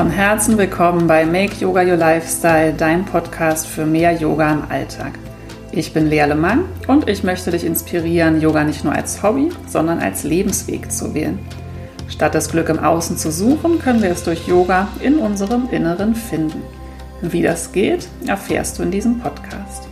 Von 0.00 0.08
Herzen 0.08 0.56
willkommen 0.56 1.06
bei 1.06 1.26
Make 1.26 1.56
Yoga 1.56 1.82
Your 1.82 1.98
Lifestyle, 1.98 2.72
dein 2.72 3.04
Podcast 3.04 3.66
für 3.66 3.84
mehr 3.84 4.12
Yoga 4.12 4.50
im 4.50 4.62
Alltag. 4.70 5.12
Ich 5.72 5.92
bin 5.92 6.06
Lea 6.06 6.24
Lehmann 6.24 6.64
und 6.86 7.06
ich 7.06 7.22
möchte 7.22 7.50
dich 7.50 7.66
inspirieren, 7.66 8.40
Yoga 8.40 8.64
nicht 8.64 8.82
nur 8.82 8.94
als 8.94 9.22
Hobby, 9.22 9.50
sondern 9.66 9.98
als 9.98 10.24
Lebensweg 10.24 10.90
zu 10.90 11.12
wählen. 11.12 11.38
Statt 12.08 12.34
das 12.34 12.50
Glück 12.50 12.70
im 12.70 12.78
Außen 12.78 13.18
zu 13.18 13.30
suchen, 13.30 13.78
können 13.78 14.00
wir 14.00 14.10
es 14.10 14.24
durch 14.24 14.48
Yoga 14.48 14.88
in 15.02 15.18
unserem 15.18 15.68
Inneren 15.70 16.14
finden. 16.14 16.62
Wie 17.20 17.42
das 17.42 17.70
geht, 17.70 18.08
erfährst 18.26 18.78
du 18.78 18.84
in 18.84 18.90
diesem 18.90 19.18
Podcast. 19.18 19.86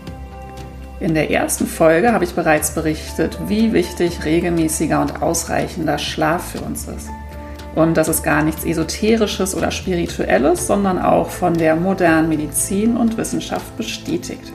In 1.00 1.12
der 1.12 1.30
ersten 1.30 1.66
Folge 1.66 2.14
habe 2.14 2.24
ich 2.24 2.32
bereits 2.32 2.70
berichtet, 2.70 3.36
wie 3.46 3.74
wichtig 3.74 4.24
regelmäßiger 4.24 5.02
und 5.02 5.20
ausreichender 5.20 5.98
Schlaf 5.98 6.52
für 6.52 6.62
uns 6.62 6.88
ist. 6.88 7.10
Und 7.78 7.96
das 7.96 8.08
ist 8.08 8.24
gar 8.24 8.42
nichts 8.42 8.64
Esoterisches 8.64 9.54
oder 9.54 9.70
Spirituelles, 9.70 10.66
sondern 10.66 10.98
auch 10.98 11.30
von 11.30 11.54
der 11.54 11.76
modernen 11.76 12.28
Medizin 12.28 12.96
und 12.96 13.16
Wissenschaft 13.16 13.76
bestätigt. 13.76 14.52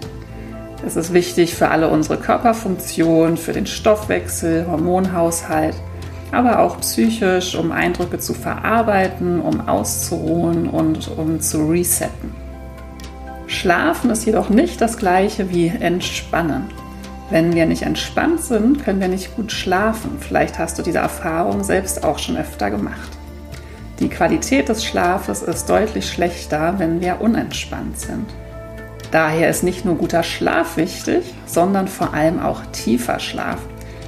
Es 0.86 0.98
ist 0.98 1.14
wichtig 1.14 1.56
für 1.56 1.70
alle 1.70 1.88
unsere 1.88 2.18
Körperfunktionen, 2.18 3.38
für 3.38 3.54
den 3.54 3.66
Stoffwechsel, 3.66 4.68
Hormonhaushalt, 4.70 5.76
aber 6.34 6.60
auch 6.60 6.82
psychisch, 6.82 7.56
um 7.56 7.72
Eindrücke 7.72 8.20
zu 8.20 8.34
verarbeiten, 8.34 9.40
um 9.40 9.70
auszuruhen 9.70 10.70
und 10.70 11.10
um 11.18 11.40
zu 11.40 11.70
resetten. 11.70 12.36
Schlafen 13.48 14.10
ist 14.10 14.26
jedoch 14.26 14.50
nicht 14.50 14.82
das 14.82 14.98
gleiche 14.98 15.50
wie 15.50 15.70
entspannen. 15.70 16.66
Wenn 17.30 17.54
wir 17.54 17.66
nicht 17.66 17.84
entspannt 17.84 18.42
sind, 18.42 18.84
können 18.84 19.00
wir 19.00 19.08
nicht 19.08 19.36
gut 19.36 19.52
schlafen. 19.52 20.18
Vielleicht 20.20 20.60
hast 20.60 20.78
du 20.78 20.84
diese 20.84 21.00
Erfahrung 21.00 21.64
selbst 21.64 22.04
auch 22.04 22.20
schon 22.20 22.38
öfter 22.38 22.70
gemacht. 22.70 23.10
Die 24.00 24.10
Qualität 24.10 24.70
des 24.70 24.84
Schlafes 24.84 25.42
ist 25.42 25.70
deutlich 25.70 26.10
schlechter, 26.10 26.76
wenn 26.78 27.00
wir 27.00 27.22
unentspannt 27.22 28.00
sind. 28.00 28.26
Daher 29.12 29.50
ist 29.50 29.64
nicht 29.64 29.86
nur 29.86 29.96
guter 29.96 30.24
Schlaf 30.24 30.76
wichtig, 30.76 31.34
sondern 31.46 31.88
vor 31.88 32.14
allem 32.14 32.40
auch 32.40 32.62
tiefer 32.72 33.20
Schlaf. 33.20 33.60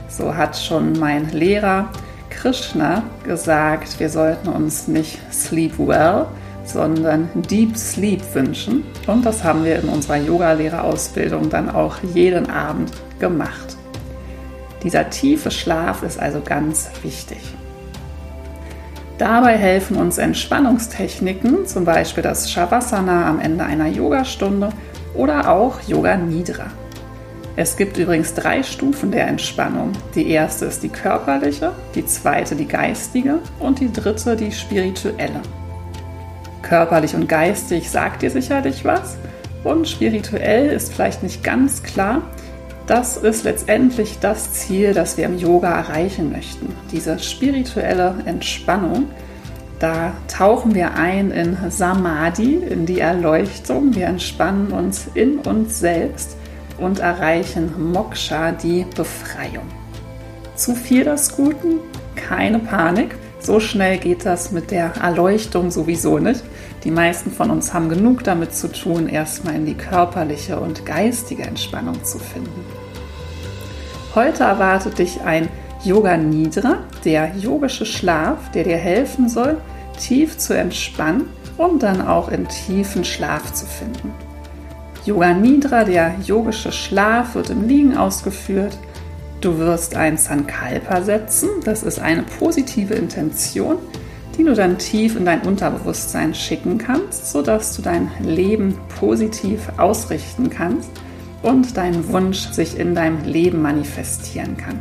So 0.10 0.36
hat 0.36 0.58
schon 0.58 0.94
mein 1.00 1.30
Lehrer 1.30 1.90
Krishna 2.30 3.04
gesagt, 3.24 4.00
wir 4.00 4.10
sollten 4.10 4.50
uns 4.50 4.88
nicht 4.88 5.20
sleep 5.32 5.78
well, 5.78 6.26
sondern 6.66 7.30
Deep 7.50 7.78
Sleep 7.78 8.22
wünschen. 8.34 8.84
Und 9.08 9.26
das 9.26 9.44
haben 9.44 9.64
wir 9.64 9.80
in 9.80 9.90
unserer 9.90 10.18
Yoga-Lehrerausbildung 10.18 11.50
dann 11.50 11.70
auch 11.70 11.98
jeden 12.14 12.50
Abend 12.50 12.92
gemacht. 13.20 13.78
Dieser 14.84 15.10
tiefe 15.10 15.52
Schlaf 15.52 16.04
ist 16.04 16.20
also 16.20 16.42
ganz 16.42 16.90
wichtig. 17.02 17.40
Dabei 19.18 19.58
helfen 19.58 19.98
uns 19.98 20.18
Entspannungstechniken, 20.18 21.66
zum 21.66 21.86
Beispiel 21.86 22.22
das 22.22 22.52
Shavasana 22.52 23.30
am 23.30 23.40
Ende 23.40 23.64
einer 23.64 23.88
Yogastunde 23.88 24.70
oder 25.14 25.50
auch 25.50 25.80
Yoga 25.88 26.18
Nidra. 26.18 26.66
Es 27.56 27.78
gibt 27.78 27.98
übrigens 27.98 28.34
drei 28.34 28.62
Stufen 28.64 29.12
der 29.12 29.28
Entspannung. 29.28 29.94
Die 30.14 30.30
erste 30.30 30.66
ist 30.66 30.84
die 30.84 30.90
körperliche, 30.90 31.72
die 31.96 32.06
zweite 32.06 32.56
die 32.56 32.68
geistige 32.68 33.40
und 33.60 33.80
die 33.80 33.92
dritte 33.94 34.36
die 34.36 34.52
spirituelle. 34.52 35.40
Körperlich 36.62 37.16
und 37.16 37.30
geistig 37.30 37.90
sagt 37.90 38.22
dir 38.22 38.32
sicherlich 38.32 38.84
was 38.84 39.18
und 39.64 39.88
spirituell 39.88 40.70
ist 40.70 40.94
vielleicht 40.94 41.24
nicht 41.24 41.44
ganz 41.44 41.82
klar, 41.82 42.24
das 42.88 43.18
ist 43.18 43.44
letztendlich 43.44 44.20
das 44.20 44.54
Ziel, 44.54 44.94
das 44.94 45.18
wir 45.18 45.26
im 45.26 45.38
Yoga 45.38 45.72
erreichen 45.72 46.32
möchten. 46.32 46.76
Diese 46.92 47.18
spirituelle 47.18 48.16
Entspannung. 48.26 49.08
Da 49.80 50.14
tauchen 50.28 50.74
wir 50.76 50.94
ein 50.94 51.32
in 51.32 51.58
Samadhi, 51.70 52.56
in 52.56 52.86
die 52.86 53.00
Erleuchtung. 53.00 53.94
Wir 53.96 54.06
entspannen 54.06 54.72
uns 54.72 55.08
in 55.16 55.40
uns 55.40 55.80
selbst 55.80 56.38
und 56.78 57.00
erreichen 57.00 57.92
Moksha, 57.92 58.52
die 58.52 58.86
Befreiung. 58.96 59.68
Zu 60.56 60.76
viel 60.76 61.04
des 61.04 61.36
Guten? 61.36 61.80
Keine 62.16 62.60
Panik. 62.60 63.16
So 63.40 63.60
schnell 63.60 63.98
geht 63.98 64.26
das 64.26 64.52
mit 64.52 64.72
der 64.72 64.94
Erleuchtung 65.02 65.70
sowieso 65.70 66.20
nicht. 66.20 66.44
Die 66.84 66.92
meisten 66.92 67.32
von 67.32 67.52
uns 67.52 67.74
haben 67.74 67.90
genug 67.90 68.24
damit 68.24 68.56
zu 68.56 68.72
tun, 68.72 69.10
erstmal 69.10 69.56
in 69.56 69.66
die 69.66 69.76
körperliche 69.76 70.60
und 70.60 70.86
geistige 70.86 71.44
Entspannung 71.44 72.04
zu 72.04 72.18
finden. 72.18 72.64
Heute 74.16 74.46
erwartet 74.46 74.98
dich 75.00 75.20
ein 75.26 75.50
Yoga 75.84 76.16
Nidra, 76.16 76.78
der 77.04 77.36
yogische 77.36 77.86
Schlaf, 77.86 78.50
der 78.52 78.64
dir 78.64 78.78
helfen 78.78 79.28
soll, 79.28 79.58
tief 80.00 80.38
zu 80.38 80.54
entspannen 80.54 81.28
und 81.58 81.84
dann 81.84 82.02
auch 82.02 82.30
in 82.30 82.48
tiefen 82.48 83.04
Schlaf 83.04 83.52
zu 83.52 83.66
finden. 83.66 84.14
Yoga 85.06 85.34
Nidra, 85.34 85.84
der 85.84 86.16
yogische 86.24 86.72
Schlaf, 86.72 87.36
wird 87.36 87.50
im 87.50 87.68
Liegen 87.68 87.98
ausgeführt. 87.98 88.78
Du 89.42 89.58
wirst 89.58 89.98
ein 89.98 90.16
Sankalpa 90.18 91.02
setzen, 91.02 91.50
das 91.66 91.84
ist 91.84 92.00
eine 92.00 92.24
positive 92.40 92.94
Intention, 92.94 93.80
die 94.38 94.46
du 94.46 94.54
dann 94.54 94.78
tief 94.78 95.18
in 95.18 95.26
dein 95.26 95.42
Unterbewusstsein 95.42 96.34
schicken 96.34 96.78
kannst, 96.78 97.34
sodass 97.34 97.76
du 97.76 97.82
dein 97.82 98.10
Leben 98.24 98.78
positiv 98.98 99.60
ausrichten 99.76 100.50
kannst 100.50 100.90
und 101.46 101.78
dein 101.78 102.12
Wunsch 102.12 102.50
sich 102.50 102.78
in 102.80 102.96
deinem 102.96 103.24
Leben 103.24 103.62
manifestieren 103.62 104.58
kann. 104.58 104.80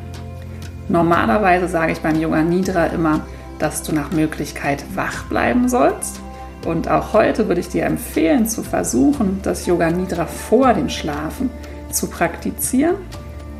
Normalerweise 0.88 1.68
sage 1.68 1.92
ich 1.92 2.00
beim 2.00 2.18
Yoga 2.18 2.42
Nidra 2.42 2.86
immer, 2.86 3.20
dass 3.58 3.82
du 3.82 3.94
nach 3.94 4.10
Möglichkeit 4.12 4.84
wach 4.94 5.24
bleiben 5.24 5.68
sollst. 5.68 6.20
Und 6.66 6.88
auch 6.88 7.12
heute 7.12 7.48
würde 7.48 7.60
ich 7.60 7.68
dir 7.68 7.84
empfehlen, 7.84 8.46
zu 8.46 8.62
versuchen, 8.62 9.40
das 9.42 9.66
Yoga 9.66 9.90
Nidra 9.90 10.24
vor 10.24 10.72
dem 10.72 10.88
Schlafen 10.88 11.50
zu 11.90 12.08
praktizieren. 12.08 12.96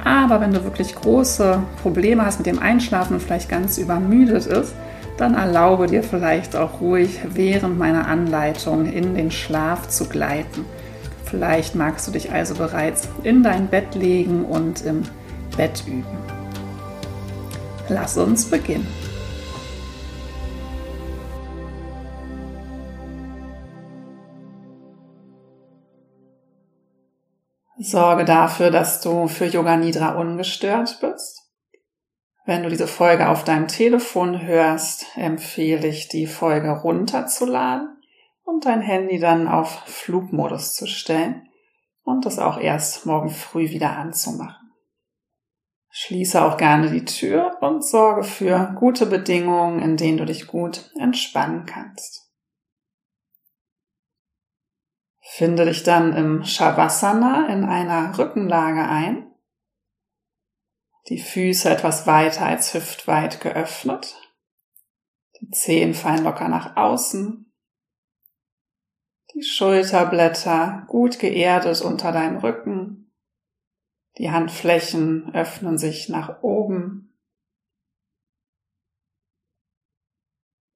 Aber 0.03 0.41
wenn 0.41 0.53
du 0.53 0.65
wirklich 0.65 0.95
große 0.95 1.63
Probleme 1.83 2.25
hast 2.25 2.39
mit 2.39 2.47
dem 2.47 2.59
Einschlafen 2.59 3.15
und 3.15 3.23
vielleicht 3.23 3.51
ganz 3.51 3.77
übermüdet 3.77 4.47
ist, 4.47 4.75
dann 5.19 5.35
erlaube 5.35 5.87
dir 5.87 6.03
vielleicht 6.03 6.57
auch 6.57 6.81
ruhig 6.81 7.21
während 7.35 7.79
meiner 7.79 8.07
Anleitung 8.07 8.91
in 8.91 9.15
den 9.15 9.31
Schlaf 9.31 9.89
zu 9.89 10.09
gleiten. 10.09 10.65
Vielleicht 11.25 11.75
magst 11.75 12.07
du 12.07 12.13
dich 12.13 12.31
also 12.31 12.55
bereits 12.55 13.09
in 13.23 13.43
dein 13.43 13.69
Bett 13.69 13.95
legen 13.95 14.45
und 14.45 14.85
im 14.85 15.03
Bett 15.57 15.83
üben. 15.87 16.05
Lass 17.89 18.17
uns 18.17 18.45
beginnen. 18.47 18.87
Sorge 27.79 28.25
dafür, 28.25 28.71
dass 28.71 29.01
du 29.01 29.29
für 29.29 29.47
Yoga 29.47 29.77
Nidra 29.77 30.15
ungestört 30.15 30.99
bist. 31.01 31.43
Wenn 32.47 32.63
du 32.63 32.69
diese 32.69 32.87
Folge 32.87 33.29
auf 33.29 33.45
deinem 33.45 33.69
Telefon 33.69 34.41
hörst, 34.43 35.07
empfehle 35.17 35.87
ich, 35.87 36.09
die 36.09 36.27
Folge 36.27 36.71
runterzuladen 36.71 37.95
und 38.45 38.65
dein 38.65 38.81
Handy 38.81 39.19
dann 39.19 39.49
auf 39.49 39.83
Flugmodus 39.87 40.75
zu 40.75 40.87
stellen 40.87 41.49
und 42.03 42.25
das 42.27 42.39
auch 42.39 42.59
erst 42.59 43.07
morgen 43.07 43.31
früh 43.31 43.71
wieder 43.71 43.97
anzumachen. 43.97 44.73
Schließe 45.91 46.45
auch 46.45 46.57
gerne 46.57 46.91
die 46.91 47.05
Tür 47.05 47.59
und 47.61 47.85
sorge 47.85 48.25
für 48.25 48.75
gute 48.79 49.07
Bedingungen, 49.07 49.81
in 49.81 49.97
denen 49.97 50.19
du 50.19 50.25
dich 50.25 50.47
gut 50.47 50.91
entspannen 50.99 51.67
kannst. 51.67 52.33
Finde 55.21 55.65
dich 55.65 55.83
dann 55.83 56.17
im 56.17 56.45
Shavasana 56.45 57.49
in 57.49 57.65
einer 57.65 58.17
Rückenlage 58.19 58.83
ein 58.83 59.35
die 61.09 61.21
Füße 61.21 61.69
etwas 61.69 62.07
weiter 62.07 62.47
als 62.47 62.73
hüftweit 62.73 63.41
geöffnet. 63.41 64.17
Die 65.41 65.51
Zehen 65.51 65.95
fallen 65.95 66.25
locker 66.25 66.49
nach 66.49 66.77
außen. 66.77 67.44
Die 69.35 69.43
Schulterblätter 69.43 70.85
gut 70.87 71.19
geerdet 71.19 71.81
unter 71.83 72.13
deinem 72.13 72.39
Rücken. 72.39 73.13
Die 74.19 74.31
Handflächen 74.31 75.35
öffnen 75.35 75.77
sich 75.77 76.09
nach 76.09 76.43
oben. 76.43 77.19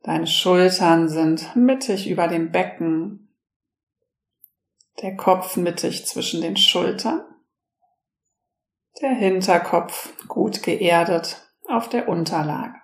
Deine 0.02 0.26
Schultern 0.26 1.08
sind 1.08 1.54
mittig 1.54 2.08
über 2.10 2.26
dem 2.26 2.50
Becken. 2.50 3.34
Der 5.02 5.16
Kopf 5.16 5.56
mittig 5.56 6.06
zwischen 6.06 6.40
den 6.40 6.56
Schultern 6.56 7.22
der 9.00 9.10
Hinterkopf 9.10 10.12
gut 10.26 10.62
geerdet 10.62 11.40
auf 11.68 11.88
der 11.88 12.08
Unterlage. 12.08 12.74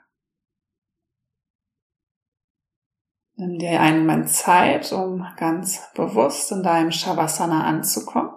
Nimm 3.37 3.59
dir 3.59 3.81
einen 3.81 4.07
Moment 4.07 4.29
Zeit, 4.29 4.93
um 4.93 5.27
ganz 5.37 5.93
bewusst 5.95 6.53
in 6.53 6.63
deinem 6.63 6.93
Shavasana 6.93 7.65
anzukommen. 7.65 8.31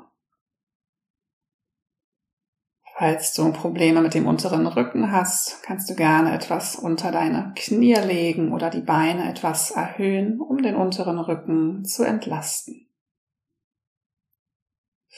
Falls 2.96 3.36
du 3.36 3.52
Probleme 3.52 4.02
mit 4.02 4.16
dem 4.16 4.26
unteren 4.26 4.66
Rücken 4.66 5.12
hast, 5.12 5.62
kannst 5.62 5.88
du 5.88 5.94
gerne 5.94 6.34
etwas 6.34 6.76
unter 6.76 7.12
deine 7.12 7.54
Knie 7.56 7.94
legen 7.94 8.52
oder 8.52 8.72
die 8.72 8.82
Beine 8.82 9.30
etwas 9.30 9.70
erhöhen, 9.70 10.42
um 10.42 10.64
den 10.64 10.76
unteren 10.76 11.20
Rücken 11.20 11.86
zu 11.86 12.04
entlasten. 12.04 12.88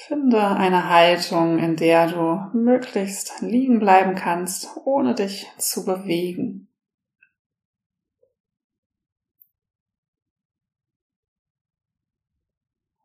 Finde 0.08 0.46
eine 0.46 0.90
Haltung, 0.90 1.60
in 1.60 1.78
der 1.78 2.08
du 2.08 2.58
möglichst 2.58 3.42
liegen 3.42 3.80
bleiben 3.80 4.16
kannst, 4.16 4.70
ohne 4.84 5.16
dich 5.16 5.48
zu 5.58 5.86
bewegen. 5.86 6.69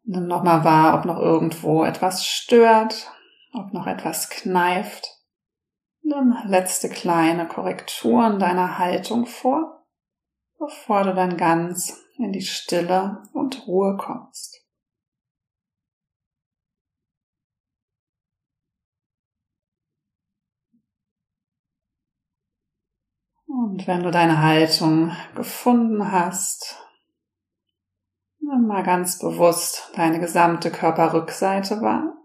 Nimm 0.07 0.27
nochmal 0.27 0.65
wahr, 0.65 0.99
ob 0.99 1.07
noch 1.07 1.19
irgendwo 1.19 1.83
etwas 1.83 2.27
stört, 2.27 3.11
ob 3.55 3.73
noch 3.73 3.87
etwas 3.87 4.29
kneift. 4.29 5.09
Nimm 6.03 6.37
letzte 6.47 6.91
kleine 6.91 7.49
Korrekturen 7.49 8.39
deiner 8.39 8.79
Haltung 8.79 9.25
vor, 9.25 9.87
bevor 10.59 11.05
du 11.05 11.15
dann 11.15 11.39
ganz 11.39 12.05
in 12.19 12.33
die 12.33 12.43
Stille 12.43 13.23
und 13.33 13.67
Ruhe 13.67 13.97
kommst. 13.97 14.61
Und 23.47 23.87
wenn 23.87 24.03
du 24.03 24.11
deine 24.11 24.43
Haltung 24.43 25.13
gefunden 25.35 26.13
hast, 26.13 26.77
nimm 28.45 28.67
mal 28.67 28.83
ganz 28.83 29.19
bewusst 29.19 29.91
deine 29.97 30.21
gesamte 30.21 30.71
Körperrückseite 30.71 31.81
wahr. 31.81 32.17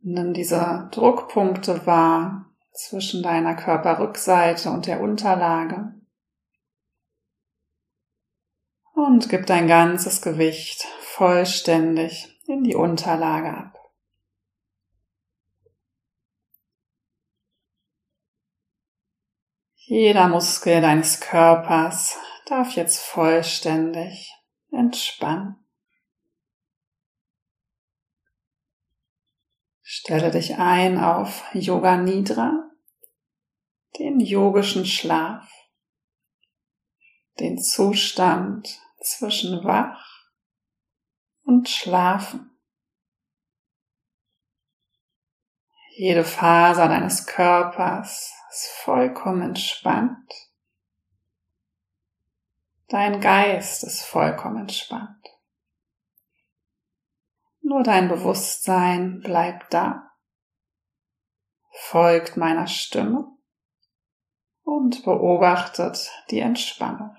Nimm 0.00 0.34
diese 0.34 0.88
Druckpunkte 0.92 1.86
wahr 1.86 2.54
zwischen 2.72 3.22
deiner 3.22 3.54
Körperrückseite 3.54 4.70
und 4.70 4.86
der 4.86 5.00
Unterlage. 5.00 5.94
Und 8.94 9.28
gib 9.28 9.46
dein 9.46 9.68
ganzes 9.68 10.22
Gewicht 10.22 10.86
vollständig 11.00 12.40
in 12.46 12.64
die 12.64 12.74
Unterlage 12.74 13.50
ab. 13.50 13.76
Jeder 19.74 20.28
Muskel 20.28 20.80
deines 20.80 21.20
Körpers 21.20 22.18
darf 22.46 22.72
jetzt 22.76 23.04
vollständig 23.04 24.32
entspannen. 24.70 25.56
Stelle 29.82 30.30
dich 30.30 30.56
ein 30.56 30.98
auf 30.98 31.44
Yoga 31.52 31.96
Nidra, 31.96 32.70
den 33.98 34.20
yogischen 34.20 34.86
Schlaf, 34.86 35.48
den 37.38 37.58
Zustand 37.58 38.80
zwischen 39.00 39.64
wach 39.64 40.30
und 41.42 41.68
schlafen. 41.68 42.50
Jede 45.96 46.24
Faser 46.24 46.88
deines 46.88 47.26
Körpers 47.26 48.34
ist 48.50 48.68
vollkommen 48.84 49.42
entspannt. 49.42 50.45
Dein 52.88 53.20
Geist 53.20 53.82
ist 53.82 54.04
vollkommen 54.04 54.58
entspannt. 54.58 55.26
Nur 57.60 57.82
dein 57.82 58.08
Bewusstsein 58.08 59.18
bleibt 59.18 59.74
da, 59.74 60.12
folgt 61.72 62.36
meiner 62.36 62.68
Stimme 62.68 63.26
und 64.62 65.04
beobachtet 65.04 66.12
die 66.30 66.38
Entspannung. 66.38 67.16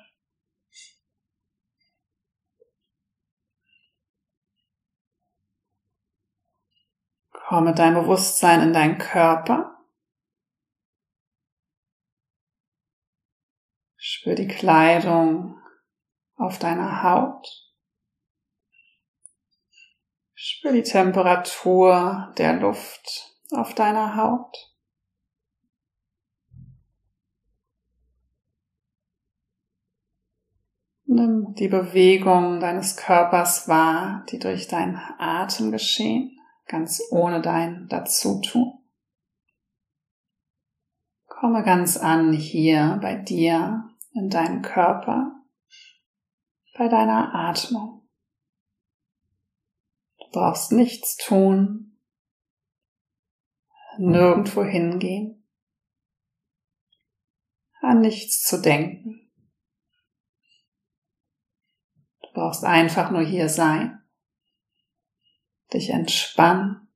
Komm 7.31 7.65
mit 7.65 7.77
deinem 7.77 8.03
Bewusstsein 8.03 8.61
in 8.61 8.73
deinen 8.73 8.97
Körper. 8.97 9.77
Spür 13.97 14.35
die 14.35 14.47
Kleidung 14.47 15.56
auf 16.37 16.59
deiner 16.59 17.03
Haut. 17.03 17.47
Spür 20.33 20.71
die 20.71 20.83
Temperatur 20.83 22.33
der 22.37 22.53
Luft 22.53 23.35
auf 23.51 23.73
deiner 23.73 24.15
Haut. 24.15 24.55
Nimm 31.05 31.55
die 31.55 31.67
Bewegung 31.67 32.59
deines 32.59 32.97
Körpers 32.97 33.67
wahr, 33.67 34.25
die 34.29 34.39
durch 34.39 34.67
deinen 34.67 34.97
Atem 35.17 35.71
geschehen, 35.71 36.37
ganz 36.67 37.01
ohne 37.09 37.41
dein 37.41 37.87
Dazutun. 37.87 38.73
Komme 41.25 41.63
ganz 41.63 41.97
an 41.97 42.33
hier 42.33 42.99
bei 43.01 43.15
dir, 43.15 43.89
in 44.13 44.29
deinem 44.29 44.61
Körper, 44.61 45.36
bei 46.77 46.87
deiner 46.87 47.33
Atmung. 47.33 48.07
Du 50.19 50.25
brauchst 50.31 50.71
nichts 50.71 51.17
tun, 51.17 51.99
nirgendwo 53.97 54.63
hingehen, 54.63 55.47
an 57.81 58.01
nichts 58.01 58.43
zu 58.43 58.61
denken. 58.61 59.31
Du 62.21 62.27
brauchst 62.33 62.63
einfach 62.63 63.09
nur 63.09 63.23
hier 63.23 63.49
sein, 63.49 64.03
dich 65.73 65.89
entspannen 65.89 66.87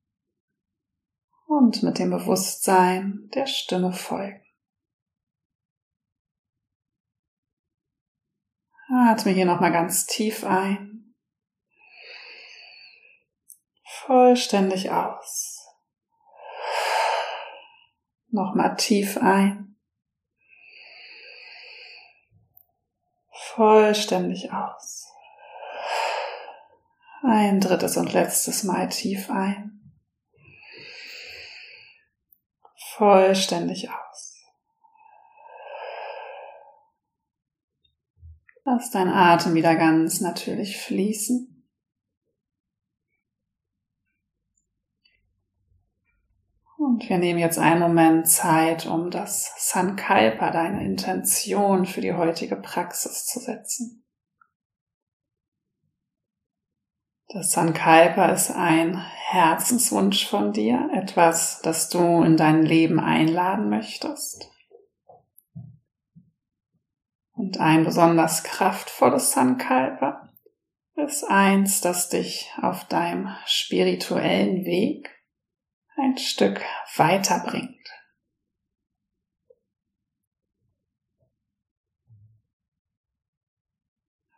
und 1.48 1.81
mit 1.81 1.98
dem 1.98 2.12
Bewusstsein 2.12 3.30
der 3.33 3.48
Stimme 3.48 3.94
folgen. 3.94 4.45
Atme 8.94 9.31
hier 9.31 9.45
nochmal 9.45 9.71
ganz 9.71 10.06
tief 10.06 10.44
ein 10.44 10.92
vollständig 14.12 14.92
aus. 14.92 15.66
Nochmal 18.30 18.76
tief 18.76 19.18
ein. 19.18 19.78
Vollständig 23.31 24.52
aus. 24.52 25.07
Ein 27.24 27.60
drittes 27.60 27.98
und 27.98 28.14
letztes 28.14 28.64
Mal 28.64 28.90
tief 28.90 29.30
ein. 29.30 29.94
Vollständig 32.95 33.90
aus. 33.90 34.10
Lass 38.63 38.91
dein 38.91 39.09
Atem 39.09 39.56
wieder 39.56 39.75
ganz 39.75 40.21
natürlich 40.21 40.77
fließen. 40.77 41.51
Und 46.77 47.07
wir 47.09 47.18
nehmen 47.19 47.39
jetzt 47.39 47.59
einen 47.59 47.80
Moment 47.80 48.27
Zeit, 48.27 48.87
um 48.87 49.11
das 49.11 49.53
Sankalpa, 49.57 50.51
deine 50.51 50.83
Intention 50.83 51.85
für 51.85 52.01
die 52.01 52.13
heutige 52.13 52.56
Praxis 52.56 53.25
zu 53.25 53.39
setzen. 53.39 54.03
Das 57.30 57.51
Sankalpa 57.51 58.25
ist 58.30 58.51
ein 58.51 58.97
Herzenswunsch 58.97 60.27
von 60.27 60.53
dir, 60.53 60.89
etwas, 60.94 61.61
das 61.61 61.89
du 61.89 62.23
in 62.23 62.35
dein 62.35 62.63
Leben 62.63 62.99
einladen 62.99 63.69
möchtest. 63.69 64.51
Und 67.51 67.59
ein 67.59 67.83
besonders 67.83 68.45
kraftvolles 68.45 69.33
Sankalpa 69.33 70.29
ist 70.95 71.25
eins, 71.25 71.81
das 71.81 72.07
dich 72.07 72.49
auf 72.61 72.85
deinem 72.85 73.27
spirituellen 73.45 74.63
Weg 74.63 75.09
ein 75.97 76.17
Stück 76.17 76.61
weiterbringt. 76.95 77.75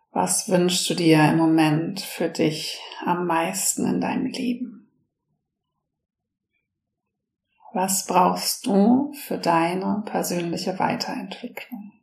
Was 0.10 0.50
wünschst 0.50 0.90
du 0.90 0.96
dir 0.96 1.24
im 1.30 1.38
Moment 1.38 2.02
für 2.02 2.30
dich 2.30 2.82
am 3.06 3.28
meisten 3.28 3.86
in 3.86 4.02
deinem 4.02 4.26
Leben? 4.26 4.92
Was 7.74 8.08
brauchst 8.08 8.66
du 8.66 9.14
für 9.14 9.38
deine 9.38 10.02
persönliche 10.04 10.80
Weiterentwicklung? 10.80 12.03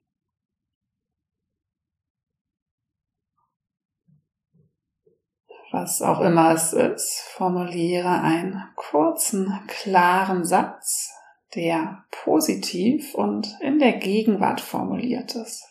Was 5.71 6.03
auch 6.03 6.21
immer 6.21 6.53
es 6.53 6.73
ist, 6.73 7.21
formuliere 7.29 8.21
einen 8.23 8.61
kurzen, 8.75 9.61
klaren 9.69 10.45
Satz, 10.45 11.13
der 11.55 12.05
positiv 12.11 13.15
und 13.15 13.57
in 13.61 13.79
der 13.79 13.93
Gegenwart 13.93 14.61
formuliert 14.61 15.37
ist. 15.37 15.65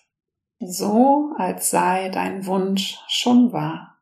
So, 0.60 1.34
als 1.38 1.70
sei 1.70 2.10
dein 2.10 2.46
Wunsch 2.46 2.98
schon 3.08 3.52
wahr. 3.52 3.98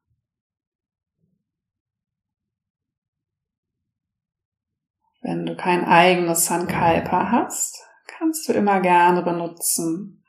Wenn 5.22 5.46
du 5.46 5.56
kein 5.56 5.84
eigenes 5.84 6.46
Sankalpa 6.46 7.32
hast, 7.32 7.84
kannst 8.06 8.48
du 8.48 8.54
immer 8.54 8.82
gerne 8.82 9.24
benutzen. 9.24 10.24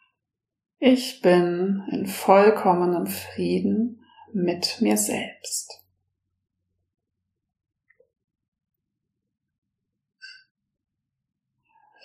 Ich 0.79 1.21
bin 1.21 1.83
in 1.91 2.07
vollkommenem 2.07 3.07
Frieden 3.07 3.98
mit 4.33 4.81
mir 4.81 4.97
selbst. 4.97 5.85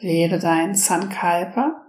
Wähle 0.01 0.39
dein 0.39 0.75
Sankalpa 0.75 1.87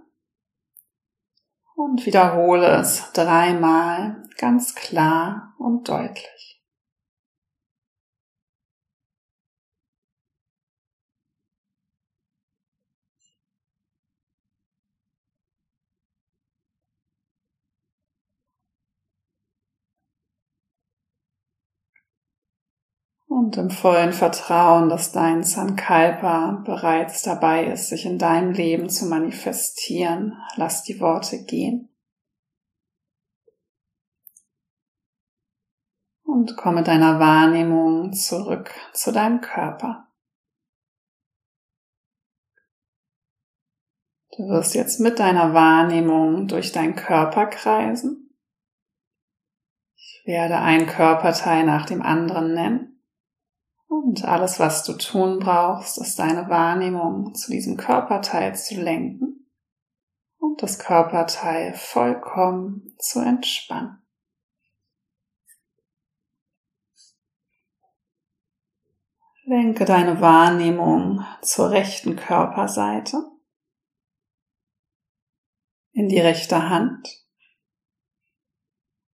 und 1.75 2.05
wiederhole 2.05 2.67
es 2.77 3.11
dreimal 3.11 4.23
ganz 4.37 4.73
klar 4.75 5.53
und 5.59 5.89
deutlich. 5.89 6.54
Und 23.37 23.57
im 23.57 23.69
vollen 23.69 24.13
Vertrauen, 24.13 24.87
dass 24.87 25.11
dein 25.11 25.43
Sankalpa 25.43 26.63
bereits 26.63 27.21
dabei 27.21 27.65
ist, 27.65 27.89
sich 27.89 28.05
in 28.05 28.17
deinem 28.17 28.53
Leben 28.53 28.89
zu 28.89 29.07
manifestieren, 29.07 30.41
lass 30.55 30.83
die 30.83 31.01
Worte 31.01 31.43
gehen. 31.43 31.93
Und 36.23 36.55
komme 36.55 36.81
deiner 36.81 37.19
Wahrnehmung 37.19 38.13
zurück 38.13 38.73
zu 38.93 39.11
deinem 39.11 39.41
Körper. 39.41 40.07
Du 44.37 44.47
wirst 44.47 44.75
jetzt 44.75 45.01
mit 45.01 45.19
deiner 45.19 45.53
Wahrnehmung 45.53 46.47
durch 46.47 46.71
deinen 46.71 46.95
Körper 46.95 47.47
kreisen. 47.47 48.33
Ich 49.97 50.21
werde 50.23 50.59
ein 50.59 50.87
Körperteil 50.87 51.65
nach 51.65 51.85
dem 51.85 52.01
anderen 52.01 52.53
nennen. 52.53 52.94
Und 53.87 54.25
alles, 54.25 54.59
was 54.59 54.83
du 54.83 54.93
tun 54.93 55.39
brauchst, 55.39 55.99
ist 55.99 56.19
deine 56.19 56.49
Wahrnehmung 56.49 57.33
zu 57.35 57.51
diesem 57.51 57.77
Körperteil 57.77 58.55
zu 58.55 58.81
lenken 58.81 59.49
und 60.37 60.61
das 60.61 60.79
Körperteil 60.79 61.73
vollkommen 61.73 62.95
zu 62.99 63.19
entspannen. 63.19 64.01
Lenke 69.47 69.85
deine 69.85 70.21
Wahrnehmung 70.21 71.23
zur 71.43 71.69
rechten 71.69 72.15
Körperseite, 72.15 73.21
in 75.91 76.09
die 76.09 76.19
rechte 76.19 76.67
Hand, 76.67 77.07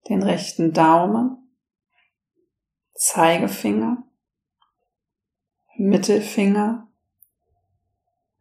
den 0.07 0.23
rechten 0.23 0.71
Daumen, 0.71 1.57
Zeigefinger, 2.93 4.03
Mittelfinger, 5.83 6.87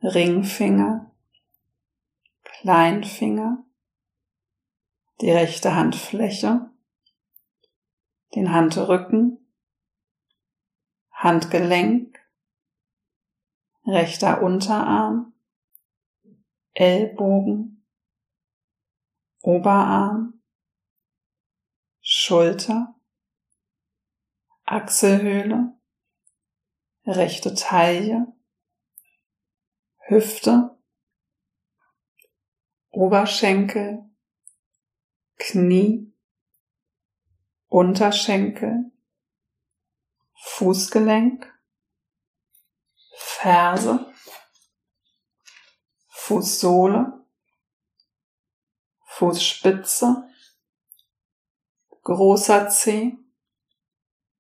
Ringfinger, 0.03 1.11
Kleinfinger, 2.45 3.65
die 5.23 5.31
rechte 5.31 5.75
Handfläche, 5.75 6.71
den 8.35 8.53
Handrücken, 8.53 9.39
Handgelenk, 11.13 12.19
rechter 13.87 14.43
Unterarm, 14.43 15.33
Ellbogen, 16.75 17.87
Oberarm, 19.41 20.43
Schulter, 22.03 22.95
Achselhöhle, 24.67 25.80
rechte 27.11 27.55
Taille, 27.55 28.27
Hüfte, 29.99 30.79
Oberschenkel, 32.91 34.05
Knie, 35.39 36.13
Unterschenkel, 37.69 38.91
Fußgelenk, 40.35 41.53
Ferse, 43.17 44.13
Fußsohle, 46.09 47.25
Fußspitze, 49.05 50.29
großer 52.03 52.69
Zeh, 52.71 53.17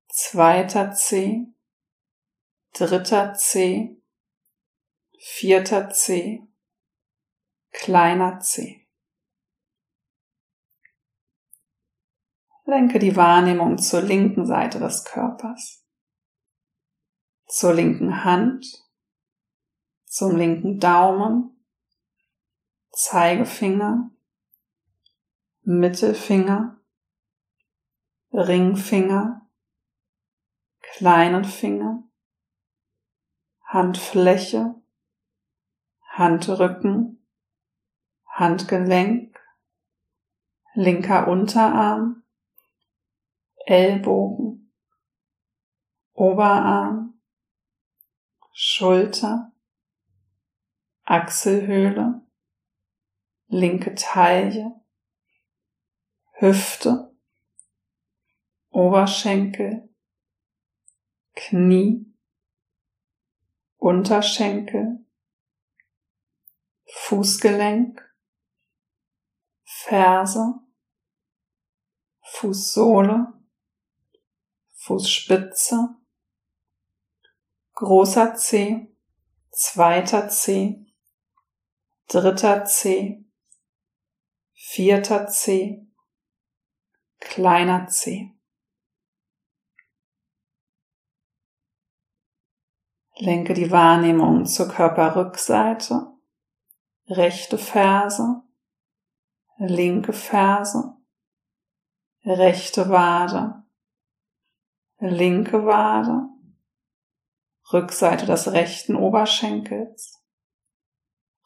zweiter 0.08 0.92
Zeh, 0.92 1.46
dritter 2.72 3.34
C, 3.34 4.00
vierter 5.18 5.90
C, 5.90 6.42
kleiner 7.72 8.40
C. 8.40 8.86
Lenke 12.64 12.98
die 12.98 13.16
Wahrnehmung 13.16 13.78
zur 13.78 14.02
linken 14.02 14.46
Seite 14.46 14.78
des 14.78 15.04
Körpers, 15.04 15.84
zur 17.46 17.74
linken 17.74 18.22
Hand, 18.24 18.64
zum 20.04 20.36
linken 20.36 20.78
Daumen, 20.78 21.64
Zeigefinger, 22.92 24.10
Mittelfinger, 25.62 26.80
Ringfinger, 28.32 29.48
kleinen 30.80 31.44
Finger, 31.44 32.09
Handfläche, 33.72 34.74
Handrücken, 36.02 37.24
Handgelenk, 38.26 39.38
linker 40.74 41.28
Unterarm, 41.28 42.24
Ellbogen, 43.66 44.74
Oberarm, 46.14 47.22
Schulter, 48.52 49.52
Achselhöhle, 51.04 52.26
linke 53.46 53.94
Taille, 53.94 54.72
Hüfte, 56.32 57.14
Oberschenkel, 58.70 59.88
Knie, 61.36 62.09
Unterschenkel, 63.80 65.06
Fußgelenk, 66.84 68.14
Ferse, 69.64 70.60
Fußsohle, 72.20 73.32
Fußspitze, 74.74 75.96
großer 77.72 78.34
Zeh, 78.34 78.94
zweiter 79.50 80.28
Zeh, 80.28 80.84
dritter 82.06 82.66
Zeh, 82.66 83.24
vierter 84.52 85.26
Zeh, 85.28 85.86
kleiner 87.18 87.86
Zeh. 87.86 88.34
Lenke 93.20 93.52
die 93.52 93.70
Wahrnehmung 93.70 94.46
zur 94.46 94.68
Körperrückseite, 94.68 96.06
rechte 97.06 97.58
Ferse, 97.58 98.42
linke 99.58 100.14
Ferse, 100.14 100.96
rechte 102.24 102.88
Wade, 102.88 103.62
linke 105.00 105.66
Wade, 105.66 106.30
Rückseite 107.70 108.24
des 108.24 108.52
rechten 108.52 108.96
Oberschenkels, 108.96 110.24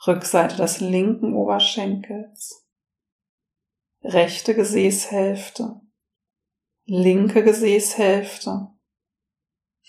Rückseite 0.06 0.54
des 0.54 0.78
linken 0.78 1.34
Oberschenkels, 1.34 2.68
rechte 4.04 4.54
Gesäßhälfte, 4.54 5.80
linke 6.84 7.42
Gesäßhälfte, 7.42 8.68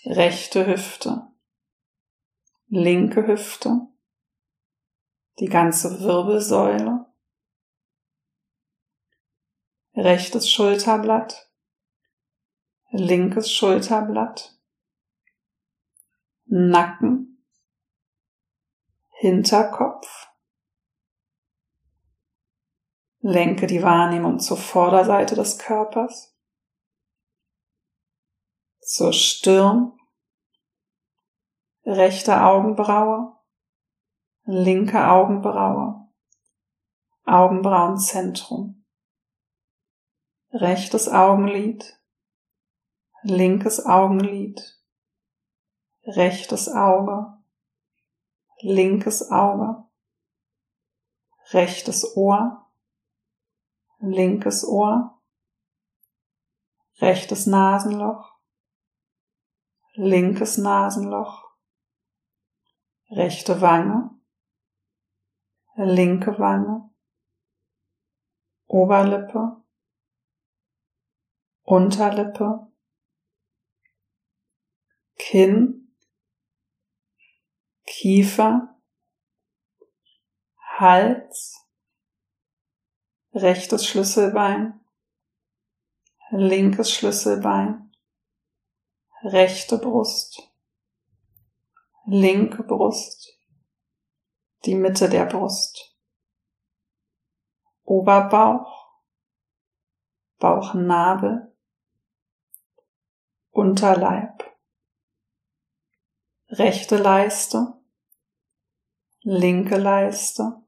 rechte 0.04 0.66
Hüfte, 0.66 1.28
linke 2.68 3.26
Hüfte, 3.26 3.88
die 5.38 5.46
ganze 5.46 6.00
Wirbelsäule, 6.00 7.06
rechtes 9.94 10.50
Schulterblatt, 10.50 11.50
linkes 12.90 13.52
Schulterblatt, 13.52 14.58
Nacken, 16.48 17.42
Hinterkopf, 19.10 20.28
lenke 23.20 23.66
die 23.66 23.82
Wahrnehmung 23.82 24.38
zur 24.38 24.56
Vorderseite 24.56 25.34
des 25.34 25.58
Körpers, 25.58 26.36
zur 28.80 29.12
Stirn, 29.12 29.95
rechte 31.86 32.42
Augenbraue, 32.42 33.36
linke 34.44 35.08
Augenbraue, 35.08 36.08
Augenbrauenzentrum, 37.24 38.84
rechtes 40.50 41.08
Augenlid, 41.08 41.96
linkes 43.22 43.86
Augenlid, 43.86 44.82
rechtes 46.04 46.68
Auge, 46.68 47.38
linkes 48.60 49.30
Auge, 49.30 49.84
rechtes 51.52 52.16
Ohr, 52.16 52.66
linkes 54.00 54.64
Ohr, 54.66 55.20
rechtes 57.00 57.46
Nasenloch, 57.46 58.34
linkes 59.94 60.58
Nasenloch, 60.58 61.45
rechte 63.08 63.60
Wange, 63.60 64.10
linke 65.76 66.38
Wange, 66.38 66.90
Oberlippe, 68.66 69.62
Unterlippe, 71.62 72.72
Kinn, 75.16 75.94
Kiefer, 77.84 78.80
Hals, 80.78 81.66
rechtes 83.32 83.86
Schlüsselbein, 83.86 84.80
linkes 86.30 86.92
Schlüsselbein, 86.92 87.92
rechte 89.22 89.78
Brust, 89.78 90.42
linke 92.06 92.62
Brust, 92.62 93.36
die 94.64 94.76
Mitte 94.76 95.08
der 95.08 95.26
Brust, 95.26 95.96
Oberbauch, 97.82 99.00
Bauchnabel, 100.38 101.52
Unterleib, 103.50 104.44
rechte 106.48 106.96
Leiste, 106.96 107.74
linke 109.22 109.76
Leiste, 109.76 110.62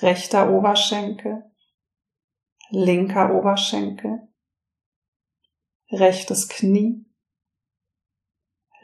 rechter 0.00 0.50
Oberschenkel, 0.50 1.44
linker 2.70 3.34
Oberschenkel, 3.34 4.28
rechtes 5.90 6.48
Knie, 6.48 7.04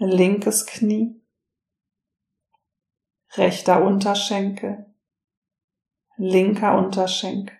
linkes 0.00 0.66
Knie, 0.66 1.22
rechter 3.32 3.84
Unterschenkel, 3.84 4.94
linker 6.16 6.76
Unterschenkel, 6.78 7.56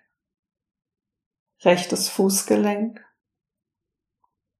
rechtes 1.61 2.09
Fußgelenk, 2.09 2.99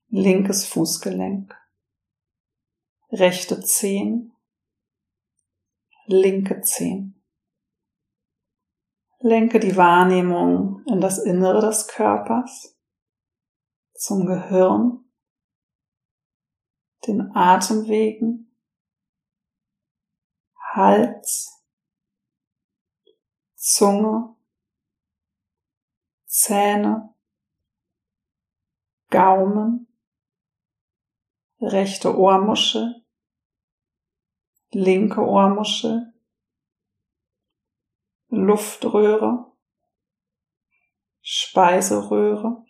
linkes 0.10 0.66
Fußgelenk, 0.66 1.60
rechte 3.10 3.62
Zehen, 3.62 4.32
linke 6.06 6.62
Zehen. 6.62 7.18
Lenke 9.24 9.60
die 9.60 9.76
Wahrnehmung 9.76 10.84
in 10.88 11.00
das 11.00 11.20
Innere 11.20 11.62
des 11.62 11.88
Körpers 11.88 12.76
zum 13.94 14.26
Gehirn, 14.26 15.01
den 17.08 17.36
Atemwegen, 17.36 18.56
Hals, 20.74 21.62
Zunge, 23.56 24.36
Zähne, 26.26 27.14
Gaumen, 29.10 29.88
rechte 31.60 32.18
Ohrmuschel, 32.18 33.06
linke 34.72 35.22
Ohrmuschel, 35.22 36.14
Luftröhre, 38.30 39.52
Speiseröhre, 41.22 42.66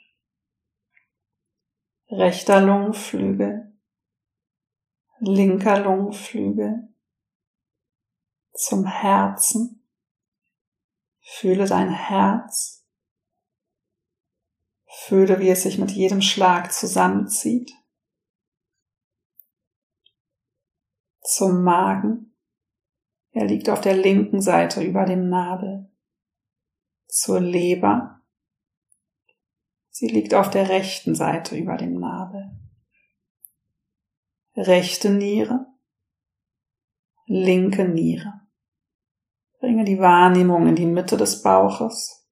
rechter 2.10 2.62
Lungenflügel, 2.62 3.71
linker 5.22 5.80
Lungenflügel, 5.80 6.90
zum 8.54 8.86
Herzen. 8.86 9.88
Fühle 11.20 11.66
dein 11.66 11.90
Herz. 11.90 12.86
Fühle, 14.86 15.40
wie 15.40 15.50
es 15.50 15.64
sich 15.64 15.78
mit 15.78 15.92
jedem 15.92 16.22
Schlag 16.22 16.74
zusammenzieht. 16.74 17.72
Zum 21.22 21.64
Magen. 21.64 22.36
Er 23.32 23.46
liegt 23.46 23.70
auf 23.70 23.80
der 23.80 23.96
linken 23.96 24.42
Seite 24.42 24.84
über 24.84 25.06
dem 25.06 25.30
Nabel. 25.30 25.90
Zur 27.08 27.40
Leber. 27.40 28.22
Sie 29.90 30.08
liegt 30.08 30.34
auf 30.34 30.50
der 30.50 30.70
rechten 30.70 31.16
Seite 31.16 31.56
über 31.56 31.78
dem 31.78 32.00
Nabel. 32.00 32.61
Rechte 34.58 35.10
Niere, 35.10 35.66
linke 37.26 37.88
Niere. 37.88 38.42
Bringe 39.62 39.86
die 39.86 40.00
Wahrnehmung 40.00 40.68
in 40.68 40.76
die 40.76 40.86
Mitte 40.86 41.16
des 41.16 41.42
Bauches. 41.42 42.28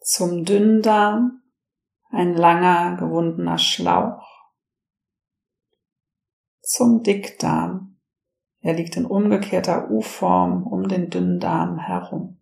Zum 0.00 0.44
Dünndarm, 0.44 1.40
ein 2.10 2.34
langer, 2.34 2.98
gewundener 2.98 3.56
Schlauch. 3.56 4.28
Zum 6.60 7.02
Dickdarm. 7.02 7.98
Er 8.60 8.74
liegt 8.74 8.94
in 8.96 9.06
umgekehrter 9.06 9.90
U-Form 9.90 10.66
um 10.66 10.86
den 10.86 11.08
Dünndarm 11.08 11.78
herum. 11.78 12.38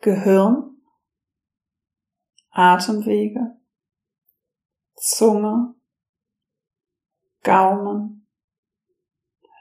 Gehirn, 0.00 0.76
Atemwege, 2.50 3.55
Zunge, 4.96 5.74
Gaumen, 7.42 8.26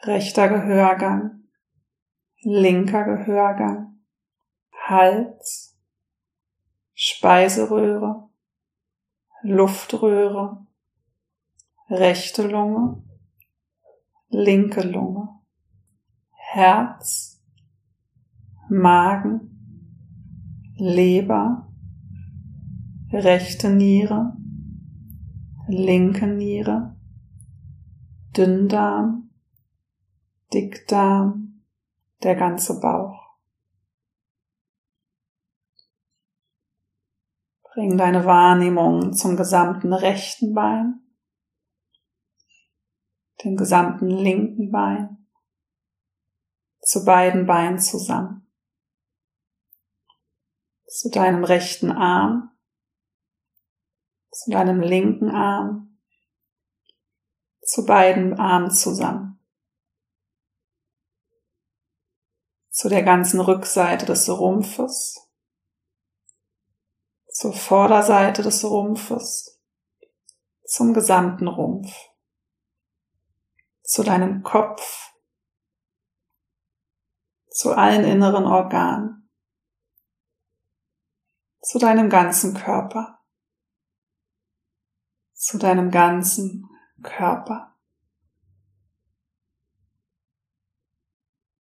rechter 0.04 0.48
Gehörgang, 0.48 1.44
linker 2.42 3.04
Gehörgang, 3.04 4.00
Hals, 4.72 5.78
Speiseröhre, 6.94 8.30
Luftröhre, 9.42 10.66
rechte 11.90 12.48
Lunge, 12.48 13.04
linke 14.30 14.82
Lunge, 14.82 15.42
Herz, 16.32 17.44
Magen, 18.70 19.52
Leber, 20.78 21.72
rechte 23.12 23.70
Niere, 23.70 24.38
linke 25.68 26.28
Niere, 26.28 26.96
Dünndarm, 28.36 29.30
Dickdarm, 30.54 31.64
der 32.24 32.36
ganze 32.36 32.80
Bauch. 32.80 33.38
Bring 37.74 37.98
deine 37.98 38.26
Wahrnehmung 38.26 39.14
zum 39.14 39.36
gesamten 39.36 39.94
rechten 39.94 40.54
Bein, 40.54 41.02
dem 43.44 43.58
gesamten 43.58 44.10
linken 44.10 44.72
Bein, 44.72 45.28
zu 46.80 47.04
beiden 47.04 47.46
Beinen 47.46 47.80
zusammen 47.80 48.46
zu 50.96 51.10
deinem 51.10 51.44
rechten 51.44 51.92
Arm, 51.92 52.55
zu 54.36 54.52
deinem 54.52 54.82
linken 54.82 55.30
Arm, 55.30 55.98
zu 57.62 57.86
beiden 57.86 58.38
Armen 58.38 58.70
zusammen, 58.70 59.40
zu 62.70 62.90
der 62.90 63.04
ganzen 63.04 63.40
Rückseite 63.40 64.06
des 64.06 64.30
Rumpfes, 64.30 65.32
zur 67.30 67.54
Vorderseite 67.54 68.44
des 68.44 68.66
Rumpfes, 68.66 69.62
zum 70.66 70.94
gesamten 70.94 71.48
Rumpf, 71.48 71.96
zu 73.84 74.04
deinem 74.04 74.44
Kopf, 74.44 75.12
zu 77.50 77.72
allen 77.72 78.04
inneren 78.04 78.46
Organen 78.46 79.26
zu 81.66 81.80
deinem 81.80 82.10
ganzen 82.10 82.54
Körper, 82.54 83.15
zu 85.46 85.60
deinem 85.60 85.92
ganzen 85.92 86.68
Körper. 87.04 87.76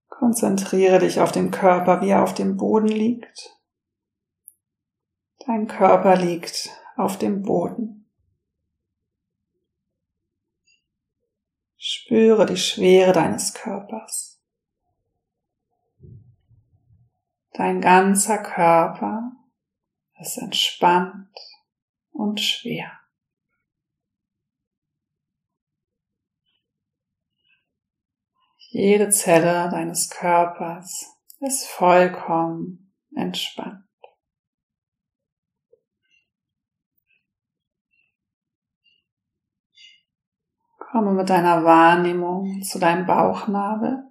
Konzentriere 0.08 1.00
dich 1.00 1.20
auf 1.20 1.34
den 1.34 1.52
Körper, 1.52 2.02
wie 2.02 2.10
er 2.10 2.24
auf 2.24 2.34
dem 2.34 2.56
Boden 2.56 2.88
liegt. 2.88 3.60
Dein 5.46 5.68
Körper 5.68 6.16
liegt 6.16 6.70
auf 6.96 7.18
dem 7.18 7.42
Boden. 7.42 8.10
Spüre 11.76 12.46
die 12.46 12.58
Schwere 12.58 13.12
deines 13.12 13.54
Körpers. 13.54 14.42
Dein 17.52 17.82
ganzer 17.82 18.38
Körper 18.38 19.34
ist 20.20 20.38
entspannt 20.38 21.38
und 22.12 22.40
schwer. 22.40 23.03
Jede 28.76 29.12
Zelle 29.12 29.70
deines 29.70 30.10
Körpers 30.10 31.06
ist 31.40 31.68
vollkommen 31.68 32.92
entspannt. 33.16 33.86
Komme 40.80 41.12
mit 41.12 41.30
deiner 41.30 41.64
Wahrnehmung 41.64 42.64
zu 42.64 42.80
deinem 42.80 43.06
Bauchnabel. 43.06 44.06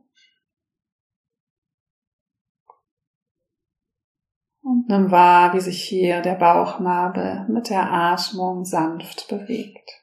Und 4.61 4.89
nimm 4.89 5.11
wahr, 5.11 5.55
wie 5.55 5.61
sich 5.61 5.83
hier 5.83 6.23
der 6.23 6.37
Bauchnabel 6.37 7.49
mit 7.49 7.69
der 7.69 7.91
Atmung 7.91 8.65
sanft 8.65 9.27
bewegt. 9.27 10.02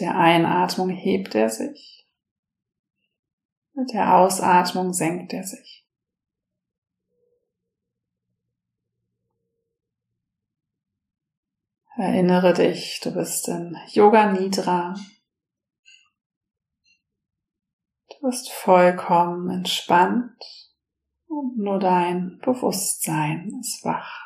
Der 0.00 0.16
Einatmung 0.16 0.88
hebt 0.88 1.34
er 1.34 1.48
sich. 1.48 2.08
Mit 3.74 3.92
der 3.92 4.16
Ausatmung 4.16 4.92
senkt 4.92 5.32
er 5.32 5.44
sich. 5.44 5.84
Erinnere 11.96 12.54
dich, 12.54 12.98
du 13.04 13.12
bist 13.12 13.46
in 13.46 13.76
Yoga 13.92 14.32
Nidra. 14.32 14.96
Du 18.08 18.26
bist 18.26 18.50
vollkommen 18.50 19.48
entspannt 19.50 20.42
und 21.26 21.56
nur 21.56 21.78
dein 21.78 22.40
Bewusstsein 22.44 23.52
ist 23.60 23.84
wach. 23.84 24.23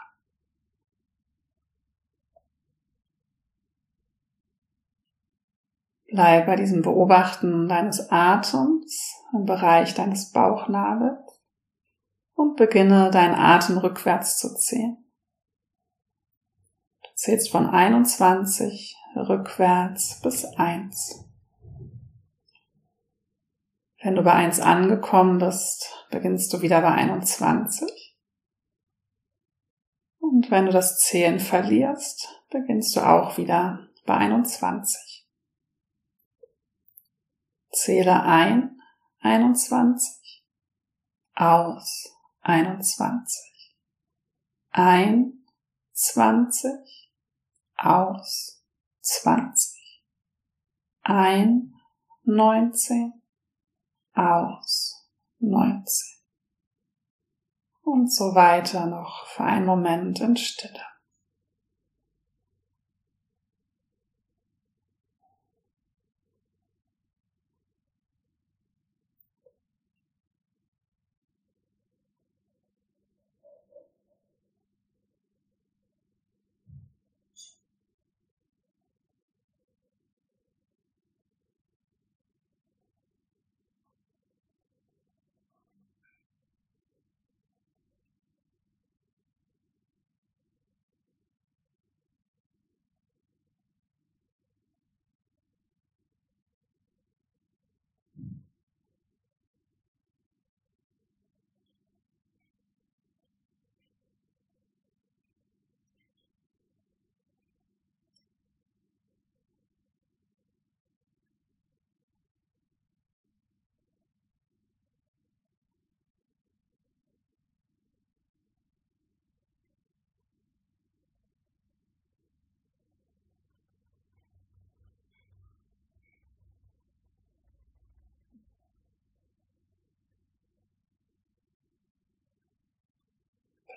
Bleib 6.10 6.46
bei 6.46 6.56
diesem 6.56 6.80
Beobachten 6.80 7.68
deines 7.68 8.10
Atems 8.10 9.14
im 9.34 9.44
Bereich 9.44 9.92
deines 9.92 10.30
Bauchnabels 10.32 11.42
und 12.32 12.56
beginne 12.56 13.10
deinen 13.10 13.34
Atem 13.34 13.76
rückwärts 13.76 14.38
zu 14.38 14.54
zählen. 14.54 14.96
Du 17.02 17.10
zählst 17.14 17.50
von 17.50 17.66
21 17.66 18.96
rückwärts 19.16 20.20
bis 20.22 20.46
1. 20.56 21.26
Wenn 24.02 24.14
du 24.14 24.22
bei 24.22 24.32
1 24.32 24.60
angekommen 24.60 25.38
bist, 25.38 26.06
beginnst 26.10 26.52
du 26.52 26.62
wieder 26.62 26.80
bei 26.80 26.92
21. 26.92 28.16
Und 30.20 30.50
wenn 30.50 30.66
du 30.66 30.72
das 30.72 30.98
Zählen 30.98 31.40
verlierst, 31.40 32.42
beginnst 32.48 32.96
du 32.96 33.00
auch 33.00 33.36
wieder 33.36 33.88
bei 34.06 34.14
21. 34.14 35.17
Zähle 37.70 38.22
ein, 38.22 38.81
21, 39.20 40.44
aus, 41.35 42.09
21, 42.40 43.76
ein, 44.70 45.44
20, 45.92 46.70
aus, 47.76 48.64
20, 49.00 50.02
ein, 51.02 51.74
19, 52.22 53.22
aus 54.14 55.09
19 55.38 56.18
und 57.83 58.12
so 58.12 58.35
weiter 58.35 58.87
noch 58.87 59.26
für 59.28 59.44
einen 59.44 59.66
Moment 59.66 60.20
in 60.20 60.37
Stille. 60.37 60.85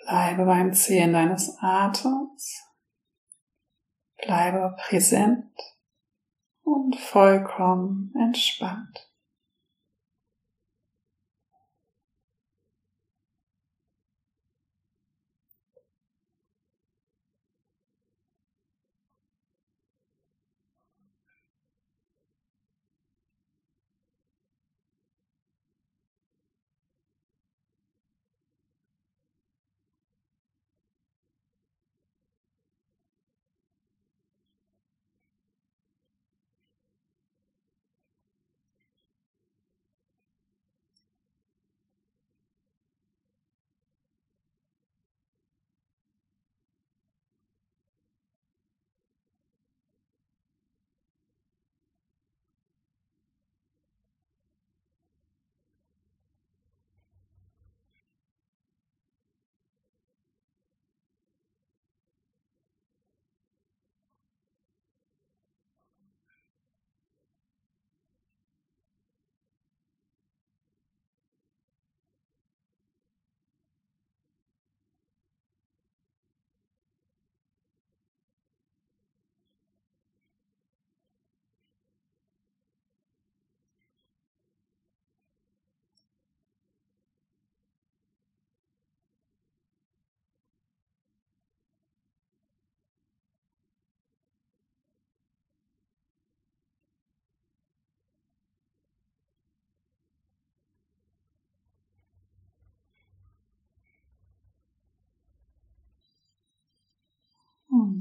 Bleibe 0.03 0.45
beim 0.45 0.73
Zählen 0.73 1.13
deines 1.13 1.57
Atems. 1.61 2.63
Bleibe 4.17 4.75
präsent 4.77 5.51
und 6.63 6.95
vollkommen 6.95 8.13
entspannt. 8.19 9.10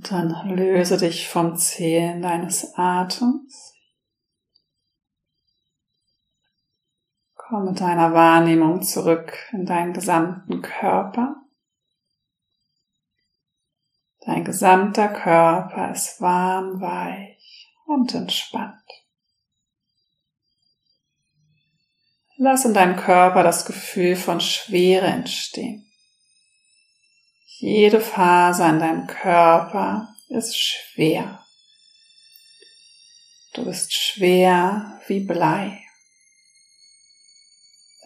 Und 0.01 0.11
dann 0.13 0.57
löse 0.57 0.97
dich 0.97 1.29
vom 1.29 1.57
Zählen 1.59 2.23
deines 2.23 2.73
Atems. 2.75 3.75
Komm 7.35 7.67
mit 7.67 7.81
deiner 7.81 8.15
Wahrnehmung 8.15 8.81
zurück 8.81 9.37
in 9.53 9.67
deinen 9.67 9.93
gesamten 9.93 10.63
Körper. 10.63 11.37
Dein 14.21 14.43
gesamter 14.43 15.09
Körper 15.09 15.93
ist 15.93 16.19
warm, 16.23 16.81
weich 16.81 17.71
und 17.85 18.15
entspannt. 18.15 18.81
Lass 22.39 22.65
in 22.65 22.73
deinem 22.73 22.97
Körper 22.97 23.43
das 23.43 23.67
Gefühl 23.67 24.17
von 24.17 24.41
Schwere 24.41 25.09
entstehen. 25.09 25.90
Jede 27.63 28.01
Faser 28.01 28.71
in 28.71 28.79
deinem 28.79 29.07
Körper 29.07 30.17
ist 30.31 30.57
schwer. 30.57 31.45
Du 33.53 33.67
bist 33.67 33.93
schwer 33.93 34.99
wie 35.09 35.21
Blei. 35.21 35.85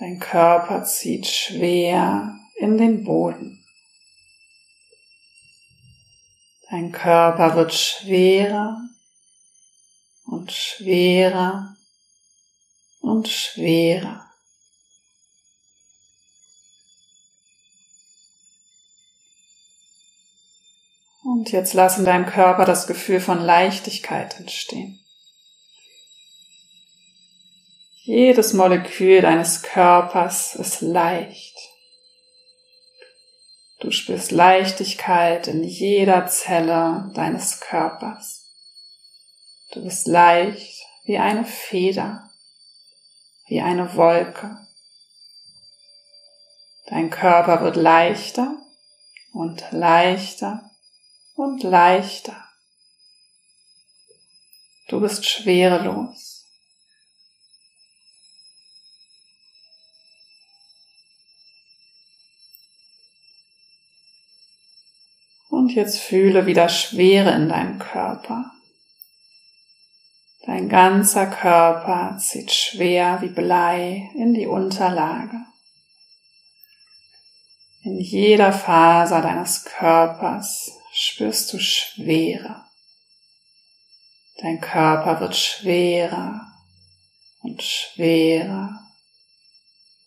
Dein 0.00 0.18
Körper 0.18 0.82
zieht 0.82 1.28
schwer 1.28 2.34
in 2.56 2.78
den 2.78 3.04
Boden. 3.04 3.64
Dein 6.68 6.90
Körper 6.90 7.54
wird 7.54 7.72
schwerer 7.72 8.76
und 10.24 10.50
schwerer 10.50 11.76
und 13.00 13.28
schwerer. 13.28 14.23
Und 21.34 21.50
jetzt 21.50 21.74
lass 21.74 21.98
in 21.98 22.04
deinem 22.04 22.26
Körper 22.26 22.64
das 22.64 22.86
Gefühl 22.86 23.18
von 23.18 23.40
Leichtigkeit 23.40 24.38
entstehen. 24.38 25.00
Jedes 28.04 28.52
Molekül 28.52 29.20
deines 29.20 29.62
Körpers 29.62 30.54
ist 30.54 30.80
leicht. 30.80 31.56
Du 33.80 33.90
spürst 33.90 34.30
Leichtigkeit 34.30 35.48
in 35.48 35.64
jeder 35.64 36.28
Zelle 36.28 37.10
deines 37.16 37.58
Körpers. 37.58 38.46
Du 39.72 39.82
bist 39.82 40.06
leicht 40.06 40.84
wie 41.04 41.18
eine 41.18 41.44
Feder, 41.44 42.30
wie 43.48 43.60
eine 43.60 43.96
Wolke. 43.96 44.56
Dein 46.86 47.10
Körper 47.10 47.60
wird 47.60 47.74
leichter 47.74 48.56
und 49.32 49.64
leichter 49.72 50.70
und 51.34 51.62
leichter. 51.62 52.36
Du 54.88 55.00
bist 55.00 55.24
schwerelos. 55.26 56.46
Und 65.48 65.74
jetzt 65.74 66.00
fühle 66.00 66.46
wieder 66.46 66.68
Schwere 66.68 67.30
in 67.30 67.48
deinem 67.48 67.78
Körper. 67.78 68.50
Dein 70.46 70.68
ganzer 70.68 71.26
Körper 71.26 72.18
zieht 72.18 72.52
schwer 72.52 73.22
wie 73.22 73.28
Blei 73.28 74.10
in 74.14 74.34
die 74.34 74.46
Unterlage. 74.46 75.38
In 77.82 77.98
jeder 77.98 78.52
Faser 78.52 79.22
deines 79.22 79.64
Körpers 79.64 80.72
spürst 80.94 81.52
du 81.52 81.58
Schwere. 81.58 82.64
Dein 84.38 84.60
Körper 84.60 85.20
wird 85.20 85.36
schwerer 85.36 86.52
und 87.42 87.62
schwerer 87.62 88.80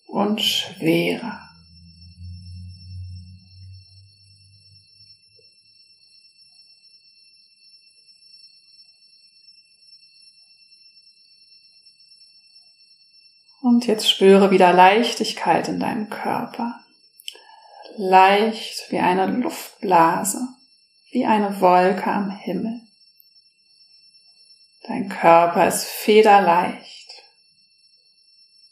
und 0.08 0.42
schwerer. 0.42 1.44
Und 13.62 13.86
jetzt 13.86 14.10
spüre 14.10 14.52
wieder 14.52 14.72
Leichtigkeit 14.72 15.68
in 15.68 15.80
deinem 15.80 16.10
Körper. 16.10 16.80
Leicht 17.98 18.92
wie 18.92 19.00
eine 19.00 19.26
Luftblase, 19.26 20.48
wie 21.18 21.26
eine 21.26 21.60
Wolke 21.62 22.12
am 22.12 22.30
Himmel. 22.30 22.80
Dein 24.84 25.10
Körper 25.10 25.68
ist 25.68 25.86
federleicht, 25.86 27.10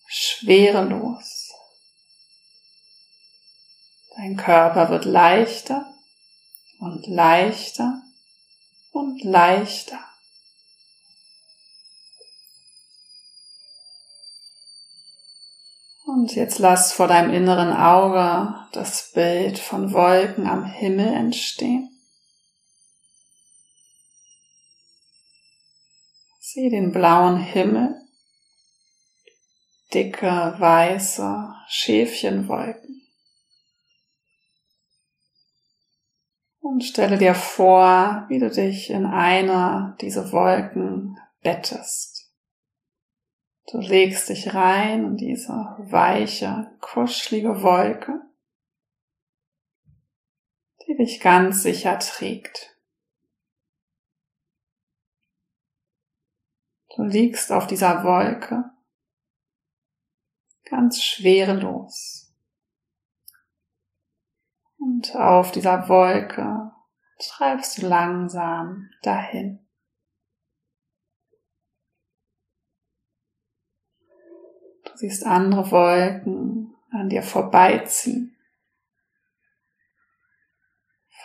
schwerelos. 0.06 1.52
Dein 4.16 4.38
Körper 4.38 4.90
wird 4.90 5.06
leichter 5.06 5.92
und 6.78 7.08
leichter 7.08 8.04
und 8.92 9.24
leichter. 9.24 10.00
Und 16.06 16.36
jetzt 16.36 16.60
lass 16.60 16.94
vor 16.94 17.08
deinem 17.08 17.34
inneren 17.34 17.76
Auge 17.76 18.54
das 18.72 19.12
Bild 19.14 19.58
von 19.58 19.92
Wolken 19.94 20.48
am 20.48 20.64
Himmel 20.64 21.12
entstehen. 21.12 21.95
Sieh 26.56 26.70
den 26.70 26.94
blauen 26.94 27.36
Himmel, 27.36 28.02
dicke, 29.94 30.56
weiße 30.58 31.54
Schäfchenwolken. 31.68 33.02
Und 36.62 36.86
stelle 36.86 37.18
dir 37.18 37.36
vor, 37.36 38.24
wie 38.30 38.40
du 38.40 38.50
dich 38.50 38.90
in 38.90 39.06
einer 39.06 39.98
dieser 40.00 40.32
Wolken 40.32 41.20
bettest. 41.42 42.32
Du 43.70 43.80
legst 43.80 44.30
dich 44.30 44.54
rein 44.54 45.04
in 45.04 45.18
diese 45.18 45.52
weiche, 45.52 46.72
kuschelige 46.80 47.64
Wolke, 47.64 48.22
die 50.88 50.96
dich 50.96 51.20
ganz 51.20 51.64
sicher 51.64 52.00
trägt. 52.00 52.75
Du 56.96 57.04
liegst 57.04 57.52
auf 57.52 57.68
dieser 57.68 58.04
Wolke 58.04 58.72
ganz 60.64 61.02
schwerelos. 61.02 62.34
Und 64.78 65.16
auf 65.16 65.52
dieser 65.52 65.90
Wolke 65.90 66.72
treibst 67.20 67.82
du 67.82 67.88
langsam 67.88 68.90
dahin. 69.02 69.60
Du 74.86 74.96
siehst 74.96 75.26
andere 75.26 75.72
Wolken 75.72 76.76
an 76.92 77.10
dir 77.10 77.24
vorbeiziehen. 77.24 78.38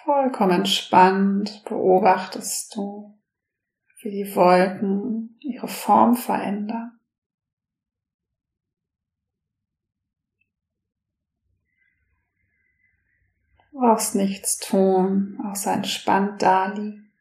Vollkommen 0.04 0.52
entspannt 0.52 1.62
beobachtest 1.68 2.74
du, 2.74 3.19
wie 4.02 4.10
die 4.10 4.34
Wolken 4.34 5.38
ihre 5.40 5.68
Form 5.68 6.16
verändern. 6.16 6.98
Du 13.70 13.78
brauchst 13.78 14.14
nichts 14.14 14.58
tun, 14.58 15.38
außer 15.44 15.72
entspannt 15.72 16.42
daliegen, 16.42 17.12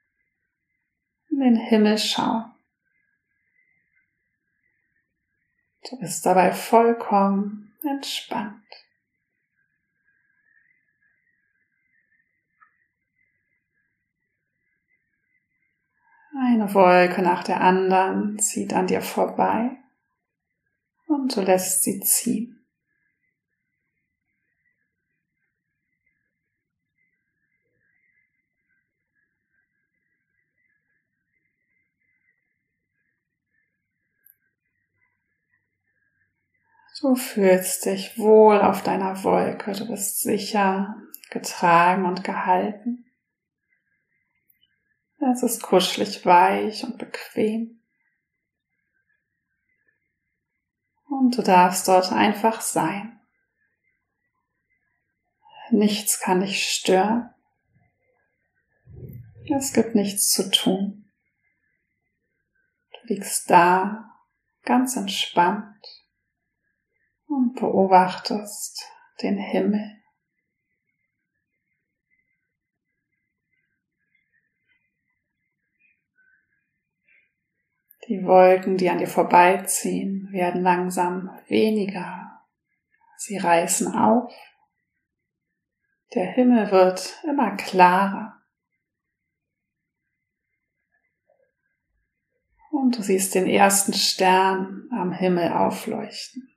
in 1.29 1.39
den 1.39 1.55
Himmel 1.55 1.97
schauen. 1.97 2.51
Du 5.89 5.97
bist 5.99 6.25
dabei 6.25 6.51
vollkommen 6.51 7.73
entspannt. 7.83 8.63
Eine 16.41 16.73
Wolke 16.73 17.21
nach 17.21 17.43
der 17.43 17.59
anderen 17.59 18.39
zieht 18.39 18.73
an 18.73 18.87
dir 18.87 19.01
vorbei 19.01 19.71
und 21.05 21.35
du 21.35 21.41
lässt 21.41 21.83
sie 21.83 21.99
ziehen. 21.99 22.65
Du 37.01 37.15
fühlst 37.15 37.85
dich 37.85 38.17
wohl 38.17 38.61
auf 38.61 38.81
deiner 38.81 39.23
Wolke, 39.25 39.73
du 39.73 39.87
bist 39.87 40.21
sicher, 40.21 40.95
getragen 41.31 42.05
und 42.05 42.23
gehalten. 42.23 43.08
Es 45.21 45.43
ist 45.43 45.61
kuschelig 45.61 46.25
weich 46.25 46.83
und 46.83 46.97
bequem. 46.97 47.81
Und 51.09 51.37
du 51.37 51.41
darfst 51.41 51.87
dort 51.87 52.11
einfach 52.11 52.61
sein. 52.61 53.19
Nichts 55.71 56.19
kann 56.19 56.39
dich 56.39 56.71
stören. 56.71 57.33
Es 59.55 59.73
gibt 59.73 59.95
nichts 59.95 60.29
zu 60.29 60.49
tun. 60.51 61.11
Du 62.91 63.13
liegst 63.13 63.49
da, 63.49 64.09
ganz 64.63 64.95
entspannt 64.95 65.85
und 67.27 67.55
beobachtest 67.55 68.85
den 69.21 69.37
Himmel. 69.37 69.98
Die 78.09 78.25
Wolken, 78.25 78.75
die 78.75 78.89
an 78.89 78.97
dir 78.97 79.07
vorbeiziehen, 79.07 80.29
werden 80.31 80.63
langsam 80.63 81.29
weniger. 81.47 82.41
Sie 83.17 83.37
reißen 83.37 83.93
auf. 83.93 84.33
Der 86.15 86.25
Himmel 86.25 86.71
wird 86.71 87.21
immer 87.23 87.55
klarer. 87.55 88.35
Und 92.71 92.97
du 92.97 93.03
siehst 93.03 93.35
den 93.35 93.45
ersten 93.45 93.93
Stern 93.93 94.89
am 94.91 95.11
Himmel 95.11 95.51
aufleuchten. 95.51 96.49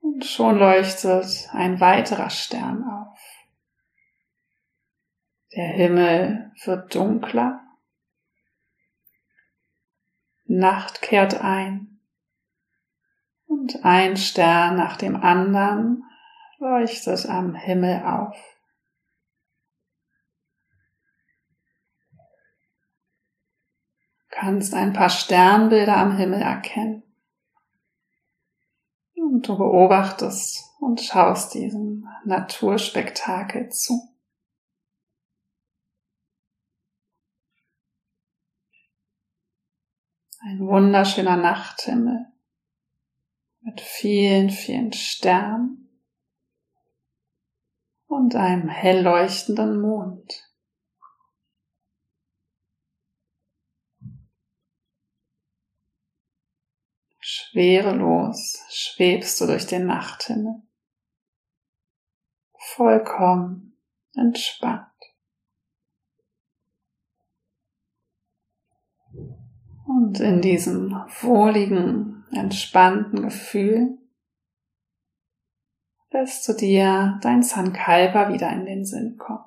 Und 0.00 0.26
schon 0.26 0.58
leuchtet 0.58 1.48
ein 1.52 1.80
weiterer 1.80 2.28
Stern 2.28 2.84
auf. 2.84 3.07
Der 5.54 5.68
Himmel 5.68 6.52
wird 6.64 6.94
dunkler. 6.94 7.60
Nacht 10.44 11.00
kehrt 11.00 11.40
ein. 11.40 12.00
Und 13.46 13.82
ein 13.84 14.18
Stern 14.18 14.76
nach 14.76 14.96
dem 14.96 15.16
anderen 15.16 16.04
leuchtet 16.58 17.26
am 17.26 17.54
Himmel 17.54 18.02
auf. 18.02 18.36
Du 24.20 24.26
kannst 24.28 24.74
ein 24.74 24.92
paar 24.92 25.10
Sternbilder 25.10 25.96
am 25.96 26.16
Himmel 26.16 26.42
erkennen. 26.42 27.02
Und 29.14 29.48
du 29.48 29.56
beobachtest 29.56 30.62
und 30.80 31.00
schaust 31.00 31.54
diesem 31.54 32.06
Naturspektakel 32.24 33.70
zu. 33.70 34.17
Ein 40.48 40.60
wunderschöner 40.60 41.36
Nachthimmel 41.36 42.24
mit 43.60 43.82
vielen, 43.82 44.48
vielen 44.48 44.94
Sternen 44.94 45.90
und 48.06 48.34
einem 48.34 48.70
hell 48.70 49.02
leuchtenden 49.02 49.78
Mond. 49.78 50.50
Schwerelos 57.20 58.64
schwebst 58.70 59.38
du 59.42 59.46
durch 59.48 59.66
den 59.66 59.84
Nachthimmel, 59.84 60.62
vollkommen 62.74 63.76
entspannt. 64.14 64.97
Und 69.88 70.20
in 70.20 70.42
diesem 70.42 70.92
wohligen, 71.22 72.26
entspannten 72.30 73.22
Gefühl 73.22 73.96
lässt 76.10 76.46
du 76.46 76.52
dir 76.52 77.18
dein 77.22 77.42
Sankalpa 77.42 78.30
wieder 78.30 78.52
in 78.52 78.66
den 78.66 78.84
Sinn 78.84 79.16
kommen. 79.16 79.46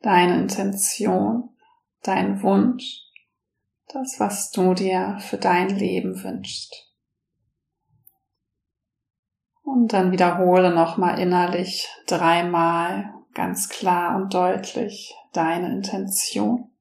Deine 0.00 0.38
Intention, 0.38 1.56
dein 2.02 2.42
Wunsch, 2.42 3.00
das, 3.88 4.20
was 4.20 4.50
du 4.50 4.74
dir 4.74 5.16
für 5.20 5.38
dein 5.38 5.70
Leben 5.70 6.22
wünschst. 6.22 6.92
Und 9.62 9.94
dann 9.94 10.12
wiederhole 10.12 10.74
nochmal 10.74 11.18
innerlich 11.18 11.88
dreimal 12.06 13.14
ganz 13.32 13.70
klar 13.70 14.16
und 14.16 14.34
deutlich 14.34 15.14
deine 15.32 15.72
Intention. 15.72 16.75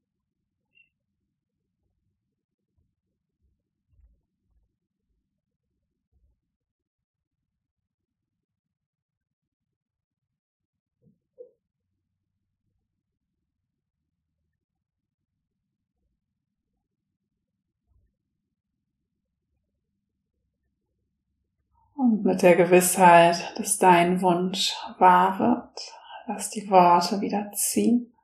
Und 22.06 22.24
mit 22.24 22.44
der 22.44 22.56
Gewissheit, 22.56 23.58
dass 23.58 23.80
dein 23.80 24.22
Wunsch 24.22 24.76
wahr 25.00 25.40
wird, 25.40 25.82
lass 26.28 26.52
die 26.52 26.70
Worte 26.70 27.20
wieder 27.20 27.52
ziehen. 27.54 28.16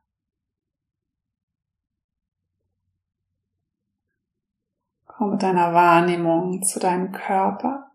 Komm 5.07 5.31
mit 5.31 5.41
deiner 5.41 5.73
Wahrnehmung 5.73 6.61
zu 6.61 6.79
deinem 6.79 7.11
Körper 7.11 7.89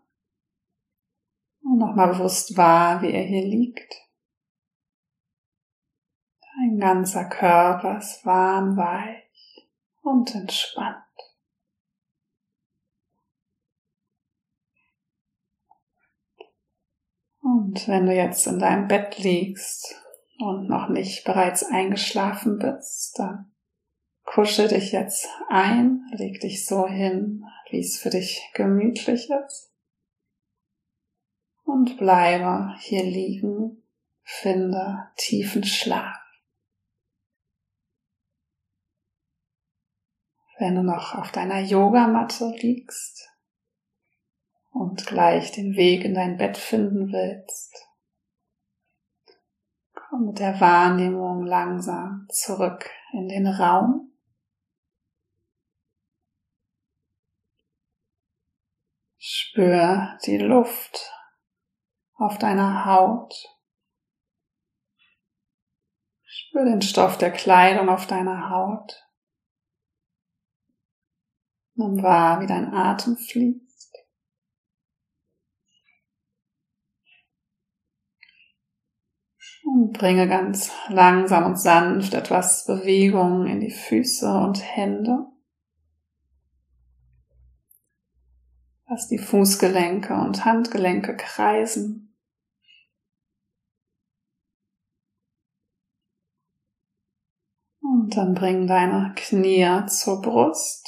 und 1.63 1.77
nochmal 1.77 2.09
bewusst 2.09 2.57
wahr, 2.57 3.01
wie 3.01 3.13
er 3.13 3.23
hier 3.23 3.45
liegt. 3.45 3.93
Dein 6.41 6.79
ganzer 6.79 7.29
Körper 7.29 7.99
ist 7.99 8.25
warm, 8.25 8.75
weich 8.75 9.69
und 10.01 10.35
entspannt. 10.35 11.06
Und 17.77 17.87
wenn 17.87 18.07
du 18.07 18.13
jetzt 18.13 18.47
in 18.47 18.57
deinem 18.57 18.87
Bett 18.87 19.19
liegst 19.19 19.95
und 20.39 20.67
noch 20.67 20.89
nicht 20.89 21.23
bereits 21.25 21.63
eingeschlafen 21.63 22.57
bist, 22.57 23.19
dann 23.19 23.51
kuschel 24.23 24.67
dich 24.67 24.91
jetzt 24.91 25.27
ein, 25.47 26.01
leg 26.11 26.39
dich 26.39 26.65
so 26.65 26.87
hin, 26.87 27.43
wie 27.69 27.79
es 27.79 27.99
für 27.99 28.09
dich 28.09 28.49
gemütlich 28.55 29.29
ist. 29.29 29.71
Und 31.65 31.97
bleibe 31.97 32.73
hier 32.79 33.03
liegen, 33.03 33.83
finde 34.23 35.09
tiefen 35.15 35.63
Schlaf. 35.63 36.17
Wenn 40.57 40.73
du 40.73 40.81
noch 40.81 41.13
auf 41.13 41.31
deiner 41.31 41.59
Yogamatte 41.59 42.55
liegst, 42.57 43.29
und 44.79 45.05
gleich 45.07 45.51
den 45.51 45.75
Weg 45.75 46.05
in 46.05 46.13
dein 46.13 46.37
Bett 46.37 46.57
finden 46.57 47.11
willst, 47.11 47.87
komm 49.93 50.27
mit 50.27 50.39
der 50.39 50.59
Wahrnehmung 50.59 51.45
langsam 51.45 52.27
zurück 52.29 52.89
in 53.13 53.27
den 53.27 53.47
Raum. 53.47 54.11
Spür 59.17 60.17
die 60.25 60.37
Luft 60.37 61.11
auf 62.13 62.37
deiner 62.37 62.85
Haut. 62.85 63.33
Spür 66.23 66.65
den 66.65 66.81
Stoff 66.81 67.17
der 67.17 67.31
Kleidung 67.31 67.89
auf 67.89 68.07
deiner 68.07 68.49
Haut. 68.49 69.03
Nimm 71.73 72.01
wahr, 72.01 72.41
wie 72.41 72.47
dein 72.47 72.73
Atem 72.73 73.17
fließt. 73.17 73.66
Und 79.69 79.91
bringe 79.91 80.29
ganz 80.29 80.71
langsam 80.87 81.43
und 81.45 81.59
sanft 81.59 82.13
etwas 82.13 82.65
Bewegung 82.65 83.47
in 83.47 83.59
die 83.59 83.69
Füße 83.69 84.25
und 84.25 84.63
Hände. 84.63 85.25
Lass 88.87 89.09
die 89.09 89.17
Fußgelenke 89.17 90.13
und 90.13 90.45
Handgelenke 90.45 91.17
kreisen. 91.17 92.15
Und 97.81 98.15
dann 98.15 98.35
bring 98.35 98.67
deine 98.67 99.13
Knie 99.17 99.85
zur 99.87 100.21
Brust. 100.21 100.87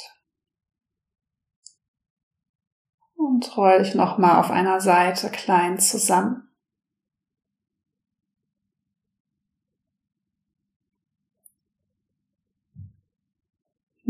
Und 3.14 3.54
roll 3.58 3.80
dich 3.80 3.94
nochmal 3.94 4.40
auf 4.40 4.50
einer 4.50 4.80
Seite 4.80 5.28
klein 5.28 5.78
zusammen. 5.78 6.49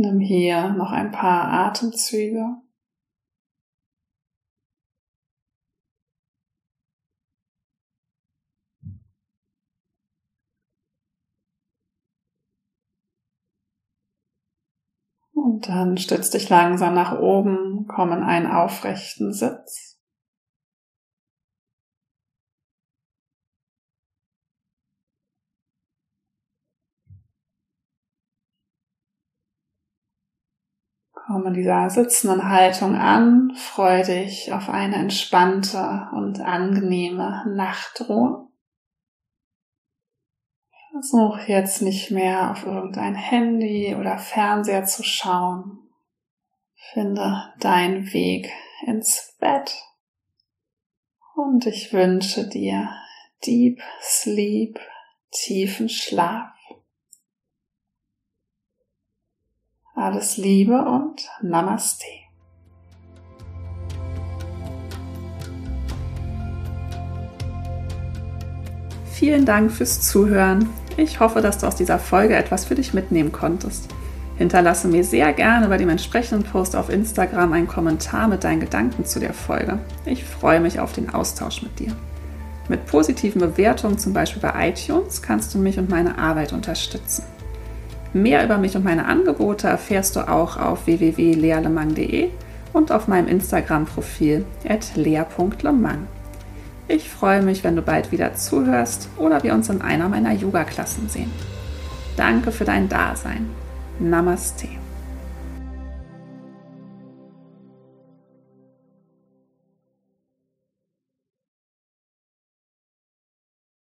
Nimm 0.02 0.18
hier 0.18 0.70
noch 0.70 0.92
ein 0.92 1.12
paar 1.12 1.52
Atemzüge. 1.52 2.46
Und 15.34 15.68
dann 15.68 15.98
stütz 15.98 16.30
dich 16.30 16.48
langsam 16.48 16.94
nach 16.94 17.18
oben, 17.18 17.86
komm 17.86 18.12
in 18.12 18.22
einen 18.22 18.46
aufrechten 18.46 19.34
Sitz. 19.34 19.89
Komm 31.30 31.46
in 31.46 31.54
dieser 31.54 31.88
sitzenden 31.90 32.48
Haltung 32.48 32.96
an, 32.96 33.52
freu 33.54 34.02
dich 34.02 34.52
auf 34.52 34.68
eine 34.68 34.96
entspannte 34.96 36.08
und 36.12 36.40
angenehme 36.40 37.44
Nachtruhe. 37.54 38.48
Versuch 40.90 41.38
jetzt 41.46 41.82
nicht 41.82 42.10
mehr 42.10 42.50
auf 42.50 42.66
irgendein 42.66 43.14
Handy 43.14 43.94
oder 43.94 44.18
Fernseher 44.18 44.84
zu 44.86 45.04
schauen. 45.04 45.78
Finde 46.92 47.52
deinen 47.60 48.12
Weg 48.12 48.50
ins 48.84 49.36
Bett. 49.38 49.72
Und 51.36 51.64
ich 51.64 51.92
wünsche 51.92 52.48
dir 52.48 52.90
Deep 53.46 53.80
Sleep, 54.02 54.80
tiefen 55.30 55.88
Schlaf. 55.88 56.59
Alles 60.00 60.38
Liebe 60.38 60.82
und 60.82 61.28
Namaste. 61.42 62.06
Vielen 69.12 69.44
Dank 69.44 69.70
fürs 69.70 70.00
Zuhören. 70.00 70.70
Ich 70.96 71.20
hoffe, 71.20 71.42
dass 71.42 71.58
du 71.58 71.66
aus 71.66 71.76
dieser 71.76 71.98
Folge 71.98 72.34
etwas 72.34 72.64
für 72.64 72.74
dich 72.74 72.94
mitnehmen 72.94 73.30
konntest. 73.30 73.90
Hinterlasse 74.38 74.88
mir 74.88 75.04
sehr 75.04 75.34
gerne 75.34 75.68
bei 75.68 75.76
dem 75.76 75.90
entsprechenden 75.90 76.44
Post 76.50 76.76
auf 76.76 76.88
Instagram 76.88 77.52
einen 77.52 77.68
Kommentar 77.68 78.26
mit 78.26 78.42
deinen 78.42 78.60
Gedanken 78.60 79.04
zu 79.04 79.20
der 79.20 79.34
Folge. 79.34 79.80
Ich 80.06 80.24
freue 80.24 80.60
mich 80.60 80.80
auf 80.80 80.94
den 80.94 81.10
Austausch 81.10 81.60
mit 81.60 81.78
dir. 81.78 81.94
Mit 82.70 82.86
positiven 82.86 83.42
Bewertungen, 83.42 83.98
zum 83.98 84.14
Beispiel 84.14 84.40
bei 84.40 84.70
iTunes, 84.70 85.20
kannst 85.20 85.52
du 85.52 85.58
mich 85.58 85.78
und 85.78 85.90
meine 85.90 86.16
Arbeit 86.16 86.54
unterstützen. 86.54 87.24
Mehr 88.12 88.44
über 88.44 88.58
mich 88.58 88.76
und 88.76 88.84
meine 88.84 89.06
Angebote 89.06 89.68
erfährst 89.68 90.16
du 90.16 90.28
auch 90.28 90.56
auf 90.56 90.86
www.lealemang.de 90.86 92.30
und 92.72 92.92
auf 92.92 93.08
meinem 93.08 93.28
Instagram-Profil 93.28 94.44
lea.lemang. 94.96 96.06
Ich 96.88 97.08
freue 97.08 97.42
mich, 97.42 97.62
wenn 97.62 97.76
du 97.76 97.82
bald 97.82 98.10
wieder 98.10 98.34
zuhörst 98.34 99.08
oder 99.16 99.44
wir 99.44 99.54
uns 99.54 99.68
in 99.68 99.80
einer 99.80 100.08
meiner 100.08 100.32
Yoga-Klassen 100.32 101.08
sehen. 101.08 101.30
Danke 102.16 102.50
für 102.50 102.64
dein 102.64 102.88
Dasein. 102.88 103.48
Namaste. 104.00 104.79